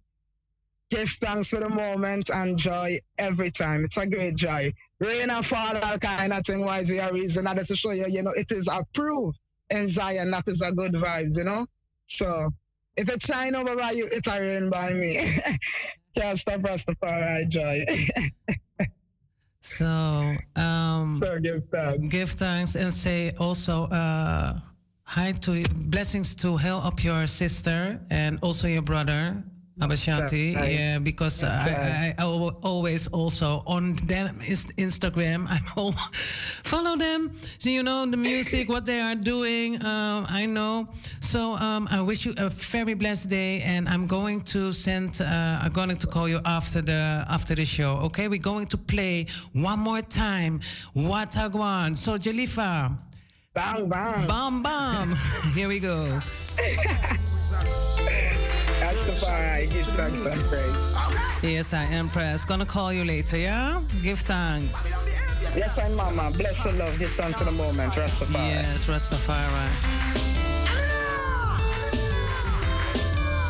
[0.89, 3.85] give thanks for the moment, and joy every time.
[3.85, 4.73] It's a great joy.
[4.99, 7.45] Rain and fall, all kind of thing wise, we are reason.
[7.45, 9.37] That is to show you, you know, it is approved
[9.69, 11.65] in Zion, that is a good vibes, you know.
[12.09, 12.49] So
[12.97, 15.17] if it shine over by you, it a rain by me.
[16.17, 17.85] Can't stop Rastafari joy.
[19.61, 22.07] So, um, so give thanks.
[22.07, 24.59] Give thanks and say also uh,
[25.03, 29.43] hi to blessings to help up your sister and also your brother.
[29.79, 30.61] Abashanti, sir.
[30.61, 31.43] I- yeah, because.
[31.43, 34.39] I, I, I always also on them
[34.77, 35.47] Instagram.
[35.49, 35.59] I
[36.63, 39.83] follow them, so you know the music, what they are doing.
[39.85, 40.87] Um, I know.
[41.19, 45.21] So um, I wish you a very blessed day, and I'm going to send.
[45.21, 47.97] Uh, I'm going to call you after the after the show.
[48.07, 50.61] Okay, we're going to play one more time.
[50.95, 51.95] Watagwan.
[51.97, 52.97] So Jalifa.
[53.53, 54.27] Bang bang.
[54.27, 55.15] Bam bam.
[55.55, 56.19] Here we go.
[58.81, 61.43] Rastafari, give thanks and praise.
[61.43, 62.47] Yes, I am pressed.
[62.47, 63.81] Gonna call you later, yeah?
[64.01, 65.07] Give thanks.
[65.55, 66.31] Yes, I'm Mama.
[66.37, 66.97] Bless and love.
[66.99, 67.93] Give thanks in the moment.
[67.93, 68.49] Rastafari.
[68.49, 69.69] Yes, Rastafari.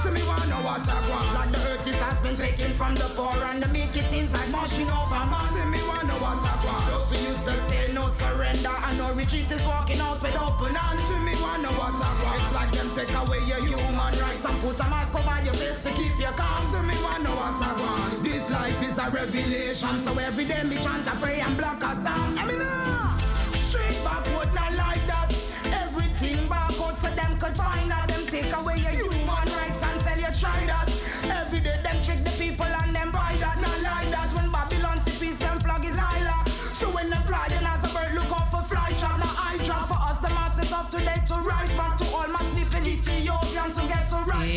[0.02, 3.08] See me wanna what I want Like the earth it has been taken from the
[3.16, 6.56] poor And the make it seems like moshing over man See me wanna what I
[6.66, 6.79] want
[7.10, 8.76] Who used to say no surrender.
[8.86, 11.34] And no retreat is walking out with open hands See me.
[11.42, 12.72] Wanna what I want It's like.
[12.72, 16.16] Them take away your human rights And put a mask over your face to keep
[16.18, 16.96] you calm See me.
[17.02, 20.00] Wanna what I want This life is a revelation.
[20.00, 22.79] So every day me chant a pray and block a sound I mean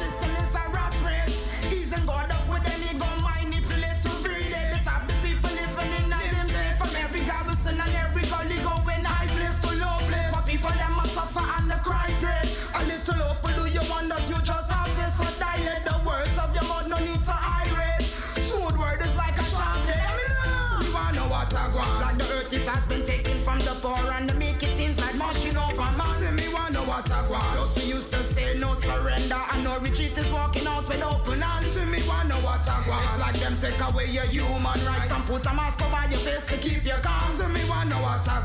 [28.86, 31.68] Surrender and no retreat is walking out with open hands.
[31.74, 32.80] See me wanna know what I.
[33.06, 36.46] It's like them take away your human rights and put a mask over your face
[36.48, 37.30] to keep you calm.
[37.36, 38.40] See me wanna know what I.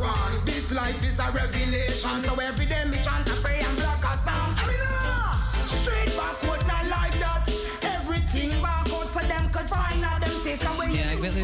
[0.44, 4.16] This life is a revelation, so every day me chant and pray and block a
[4.26, 4.58] sound.
[4.58, 6.49] I mean, ah, straight backward,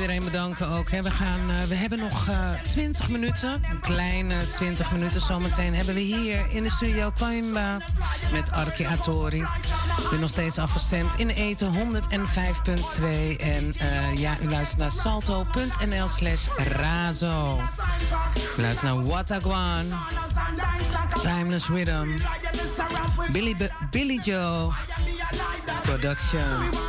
[0.06, 0.88] iedereen bedanken ook.
[0.88, 5.20] We, gaan, eh, we hebben nog eh 20 minuten, een kleine 20 minuten.
[5.20, 7.78] Zometeen hebben we hier in de studio Kaimba
[8.32, 9.40] met Arki Atori.
[10.02, 13.36] Ik ben nog steeds afgestemd in eten 105.2.
[13.38, 17.60] En eh, ja, u luistert naar salto.nl slash razo.
[18.58, 19.84] U luistert naar Watagwan,
[21.22, 22.08] Timeless Rhythm,
[23.32, 23.56] Billy,
[23.90, 24.72] Billy Joe
[25.82, 26.84] Production.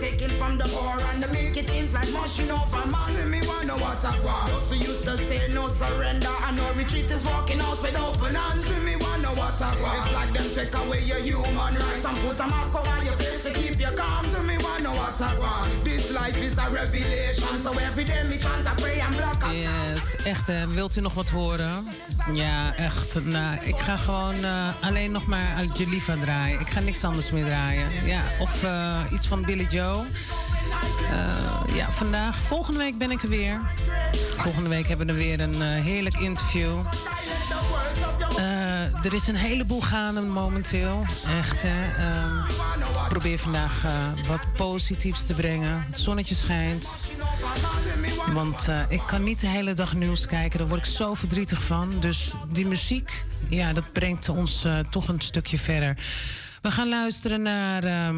[0.00, 3.10] Taken from the poor and the make it seems like moshing over man.
[3.16, 4.52] See me wanna what I want.
[4.52, 8.34] Those who used to say no surrender and no retreat is walking out with open
[8.34, 8.64] hands.
[8.64, 9.98] See me wanna what I want.
[9.98, 13.42] It's like them take away your human rights and put a mask over your face
[13.44, 14.24] to keep you calm.
[14.24, 15.84] See me wanna what I want.
[15.84, 19.52] This life is a revelation, so every day me chant a pray and block a
[19.52, 20.66] Yes, echt hè.
[20.66, 21.84] Wilt u nog wat horen?
[22.32, 23.24] Ja, echt.
[23.24, 26.60] Nou, ik ga gewoon eh, alleen nog maar uit Jalifa draaien.
[26.60, 27.88] Ik ga niks anders meer draaien.
[28.04, 30.04] Ja, of eh, iets van Billy Joe.
[31.10, 32.36] Eh, ja, vandaag.
[32.36, 33.60] Volgende week ben ik er weer.
[34.36, 36.78] Volgende week hebben we weer een eh, heerlijk interview.
[38.36, 41.00] Eh, er is een heleboel gaande momenteel.
[41.38, 42.02] Echt, hè.
[42.02, 42.38] Ehm,
[43.02, 43.82] ik probeer vandaag
[44.26, 45.84] wat positiefs te brengen.
[45.90, 46.88] Het zonnetje schijnt.
[48.32, 50.58] Want ik kan niet de hele dag nieuws kijken.
[50.58, 52.00] Daar word ik zo verdrietig van.
[52.00, 55.96] Dus die muziek, ja, dat brengt ons toch een stukje verder.
[56.62, 58.12] We gaan luisteren naar...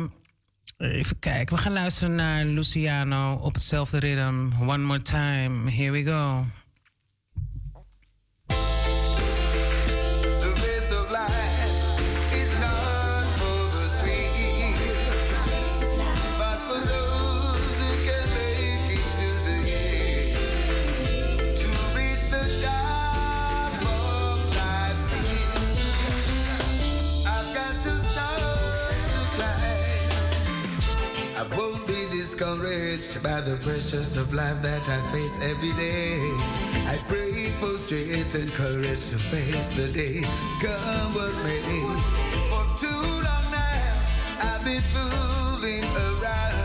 [0.80, 1.56] even kijken.
[1.56, 4.48] We gaan luisteren naar Luciano op hetzelfde ritme.
[4.60, 5.70] One more time.
[5.70, 6.44] Here we go.
[32.40, 36.16] Discouraged by the pressures of life that I face every day.
[36.88, 40.22] I pray for strength and courage to face the day,
[40.62, 41.60] come what may.
[42.48, 43.92] For too long now,
[44.40, 46.59] I've been fooling around.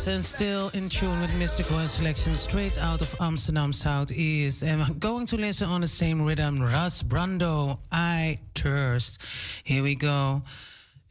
[0.00, 4.62] Yes, and still in tune with Mistic Royal Selection straight out of Amsterdam Southeast.
[4.62, 6.58] And we're going to listen on the same rhythm.
[6.58, 9.20] Ras Brando, I Thirst.
[9.62, 10.40] Here we go.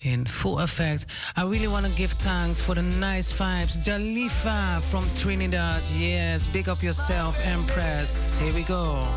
[0.02, 1.06] In full effect.
[1.36, 3.78] I really want to give thanks for the nice vibes.
[3.78, 5.84] Jalifa from Trinidad.
[5.96, 8.40] Yes, big up yourself, Empress.
[8.40, 9.08] Here we go.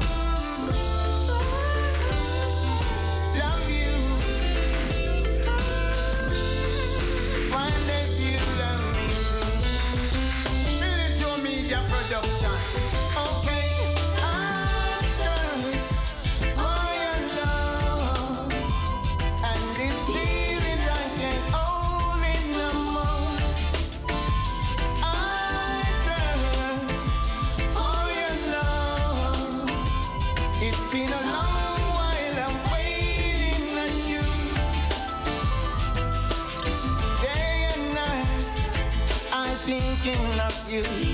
[40.02, 40.52] Thinking of.
[40.68, 41.11] You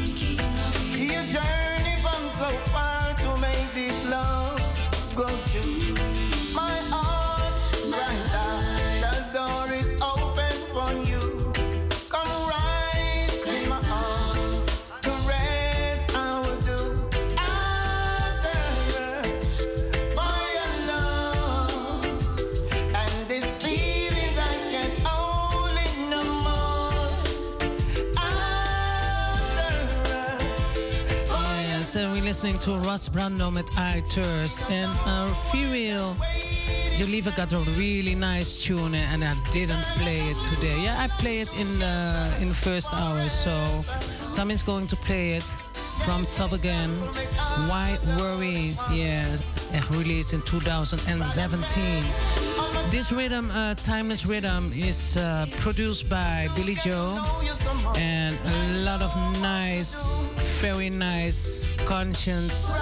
[32.40, 34.00] listening to Ras Brando with I.
[34.70, 36.14] And uh, Female,
[36.94, 40.84] Jalifa got a really nice tune and I didn't play it today.
[40.84, 43.82] Yeah, I play it in the, in the first hour, so
[44.34, 45.42] Tommy's going to play it
[46.04, 46.90] from top again.
[47.66, 48.76] Why Worry?
[49.72, 52.04] Echt released in 2017.
[52.90, 57.18] This rhythm, uh, Timeless Rhythm, is uh, produced by Billy Joe
[57.96, 60.24] and a lot of nice,
[60.60, 62.72] very nice, conscious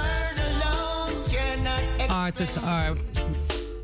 [2.08, 2.94] artists are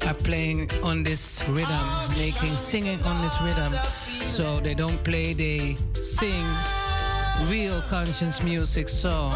[0.06, 1.84] are playing on this rhythm,
[2.18, 3.72] making singing on this rhythm.
[4.24, 6.44] So they don't play, they sing
[7.48, 8.88] real conscious music.
[8.88, 9.30] So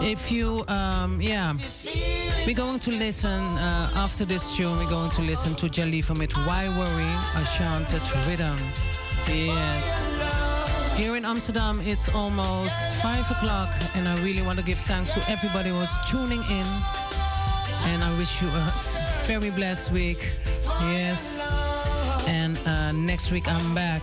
[0.00, 1.54] if you, um, yeah,
[2.46, 4.78] we're going to listen uh, after this tune.
[4.78, 8.56] We're going to listen to Jalifa with "Why Worry," a chanted rhythm.
[9.26, 10.14] Yes.
[10.96, 15.20] Here in Amsterdam, it's almost five o'clock, and I really want to give thanks to
[15.28, 16.66] everybody who's tuning in.
[17.90, 18.72] And I wish you a
[19.26, 20.38] very blessed week.
[20.92, 21.44] Yes.
[22.28, 24.02] And uh, next week I'm back.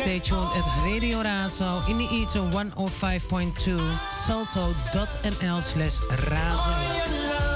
[0.00, 6.00] Tuned at Radio Razo in the ether 105.2 salto.nl slash
[6.30, 7.49] razo.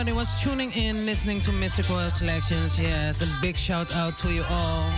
[0.00, 2.80] Everybody was tuning in, listening to Mistic Royal Selections.
[2.80, 4.90] Yes, a big shout out to you all.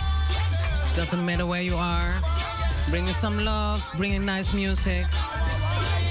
[0.95, 2.15] Doesn't matter where you are.
[2.89, 5.03] Bringing some love, bringing nice music.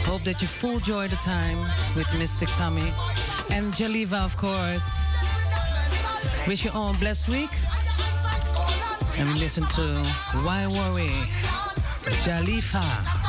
[0.05, 1.61] Hope that you full joy the time
[1.97, 2.93] with Mistic Tommy
[3.51, 5.17] and Jalifa, of course.
[6.47, 7.51] Wish you all a blessed week.
[9.17, 9.95] And listen to
[10.45, 11.17] Why Worry,
[12.27, 13.23] Jalifa.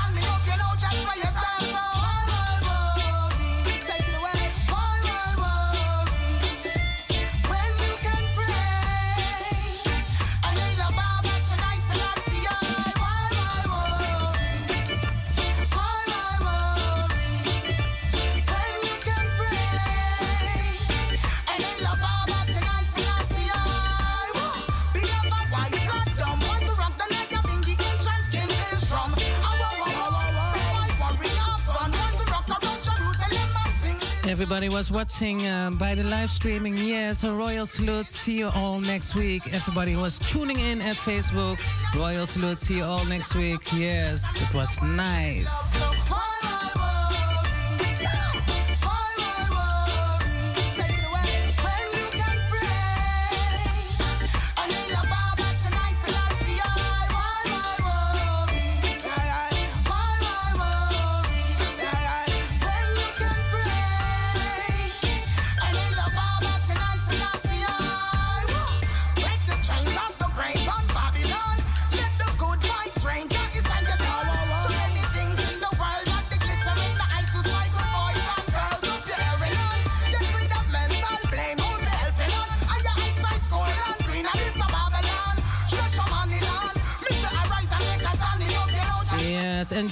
[34.43, 36.75] Everybody was watching uh, by the live streaming.
[36.75, 38.09] Yes, a royal salute.
[38.09, 39.41] See you all next week.
[39.53, 41.57] Everybody was tuning in at Facebook.
[41.95, 42.59] Royal salute.
[42.59, 43.61] See you all next week.
[43.71, 45.47] Yes, it was nice.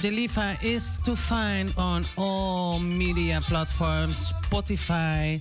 [0.02, 5.40] Jalifa is to find on all media platforms, Spotify,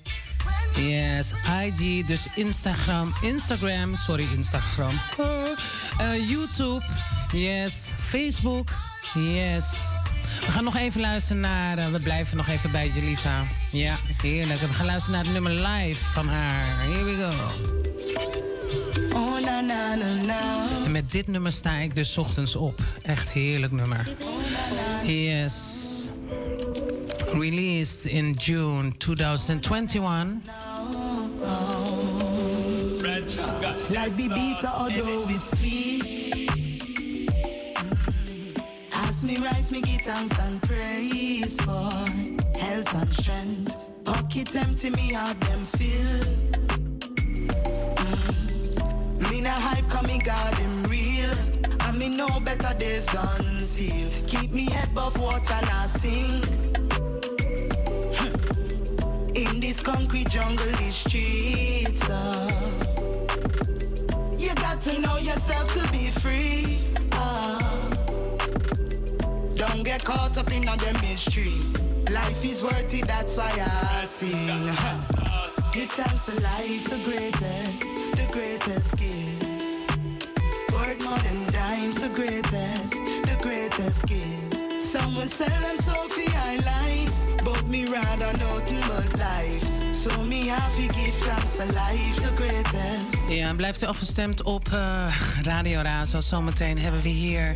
[0.77, 1.33] yes,
[1.63, 4.93] IG, dus Instagram, Instagram, sorry, Instagram,
[5.99, 6.83] uh, YouTube,
[7.33, 8.69] yes, Facebook,
[9.13, 9.73] yes.
[10.45, 13.43] We gaan nog even luisteren naar, uh, we blijven nog even bij Jalifa.
[13.71, 14.59] Ja, heerlijk.
[14.59, 16.63] We gaan luisteren naar het nummer live van haar.
[16.81, 18.00] Here we go.
[20.85, 22.79] En met dit nummer sta ik dus ochtends op.
[23.01, 24.09] Echt heerlijk nummer.
[25.05, 25.55] Yes.
[27.31, 30.25] Released in June 2021.
[33.89, 36.49] Like be bitter although it's sweet.
[39.07, 41.91] As me rise, me give and praise for
[42.59, 43.75] health and strength.
[44.03, 45.65] Pocket empty, me have them.
[48.11, 48.50] Mm.
[49.51, 51.35] Na hype, come me God him real.
[51.81, 53.09] And me know better days
[53.59, 54.09] seal.
[54.25, 56.41] Keep me head above water and I sing.
[59.35, 62.01] In this concrete jungle, these streets.
[62.09, 62.49] Uh,
[64.37, 66.79] you got to know yourself to be free.
[67.11, 67.59] Uh,
[69.55, 71.59] don't get caught up in all the mystery.
[72.09, 74.63] Life is worth it, that's why I sing.
[75.73, 77.81] Give thanks to life, the greatest,
[78.15, 79.20] the greatest gift.
[81.11, 82.93] More than dimes, the greatest,
[83.29, 84.55] the greatest gift.
[84.81, 89.93] Some will sell them Sophie highlights, but me rather nothing but life.
[89.93, 93.29] So me to give thanks to life, the greatest.
[93.29, 96.21] Ja, blijft u afgestemd op eh, Radio Razo.
[96.21, 97.55] Zometeen hebben we hier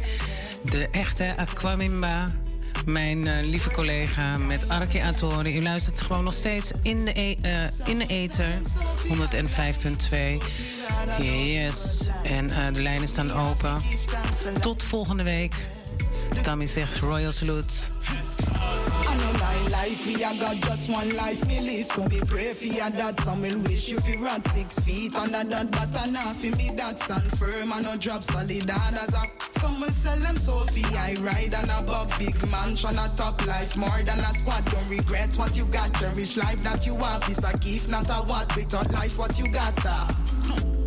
[0.64, 2.28] de echte Aquamimba.
[2.86, 5.58] Mijn eh, lieve collega met Arki Atori.
[5.58, 8.48] U luistert gewoon nog steeds in de, e eh, in de ether.
[9.08, 10.44] 105.2.
[11.22, 12.10] Yes.
[12.24, 13.82] En eh, de lijnen staan open.
[14.62, 15.56] Tot volgende week.
[16.44, 17.92] Tammy zegt Royal Salute.
[19.56, 20.06] I life.
[20.06, 21.88] We a got just one life me live.
[21.88, 23.20] So me pray for your dad.
[23.22, 25.72] Some will wish you fi run six feet under that.
[25.72, 29.24] But I not fi me that stand firm and no drop solid hard as a.
[29.60, 30.86] Some will sell them Sophie.
[30.96, 34.66] I ride and above big mansion a top life more than a squad.
[34.66, 35.94] Don't regret what you got.
[36.00, 38.56] Cherish life that you have is a gift, not a what.
[38.56, 39.78] Without life, what you got.
[39.86, 40.08] Uh.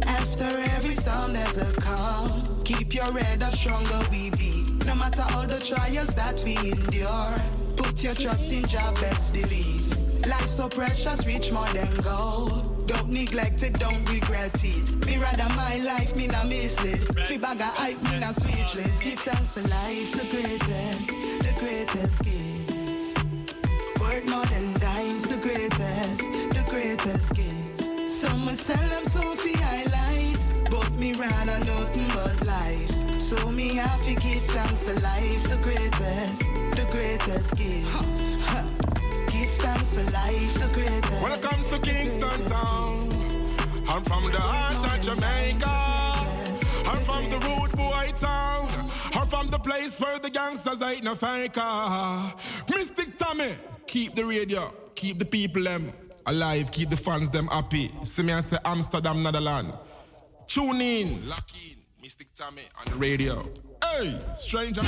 [0.06, 2.62] After every storm, there's a calm.
[2.64, 4.67] Keep your head up, stronger we be.
[4.88, 7.34] No matter all the trials that we endure.
[7.76, 10.26] Put your trust in Jah, best believe.
[10.26, 12.86] Life so precious, reach more than gold.
[12.86, 15.06] Don't neglect it, don't regret it.
[15.06, 17.00] Me rather my life, me not miss it.
[17.26, 18.98] Fi bag a hype, me not speechless.
[19.00, 21.10] Give thanks for life, the greatest,
[21.44, 24.00] the greatest gift.
[24.00, 26.22] Worth more than dimes, the greatest,
[26.56, 28.10] the greatest gift.
[28.10, 32.97] Some will sell them Sophie highlights, but me rather nothing but life.
[33.28, 36.40] So me have to give thanks for life, the greatest,
[36.78, 37.86] the greatest gift.
[37.90, 38.64] Ha.
[39.26, 41.22] Give thanks for life, the greatest.
[41.22, 43.10] Welcome to Kingston Town.
[43.86, 45.76] I'm from the heart of Jamaica.
[46.88, 48.66] I'm from the rude boy town.
[49.14, 51.60] I'm from the place where the gangsters ain't no faker.
[52.66, 53.56] Mistic Tommy,
[53.86, 55.92] keep the radio, keep the people them
[56.24, 57.92] alive, keep the fans them happy.
[58.04, 59.74] See me I say Amsterdam, Netherlands.
[60.46, 61.77] Tune in, lock in,
[62.08, 63.44] Mistic Tommy on the radio.
[63.84, 64.80] Hey, stranger.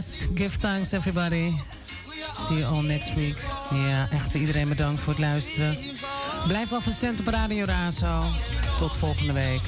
[0.00, 1.52] Yes, give thanks everybody.
[2.48, 3.36] See you all next week.
[3.70, 5.76] Ja, echt iedereen bedankt voor het luisteren.
[6.46, 8.22] Blijf afgestemd op Radio Razo.
[8.78, 9.60] Tot volgende week.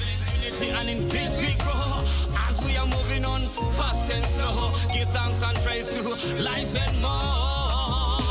[0.45, 2.03] unity and in peace we grow.
[2.49, 3.41] As we are moving on
[3.71, 6.01] fast and slow, give thanks and praise to
[6.37, 8.25] life and more.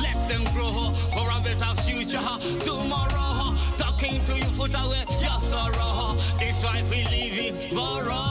[0.00, 3.54] Let them grow for a better future tomorrow.
[3.76, 6.16] Talking to you, put away your sorrow.
[6.38, 8.27] This life we live is born.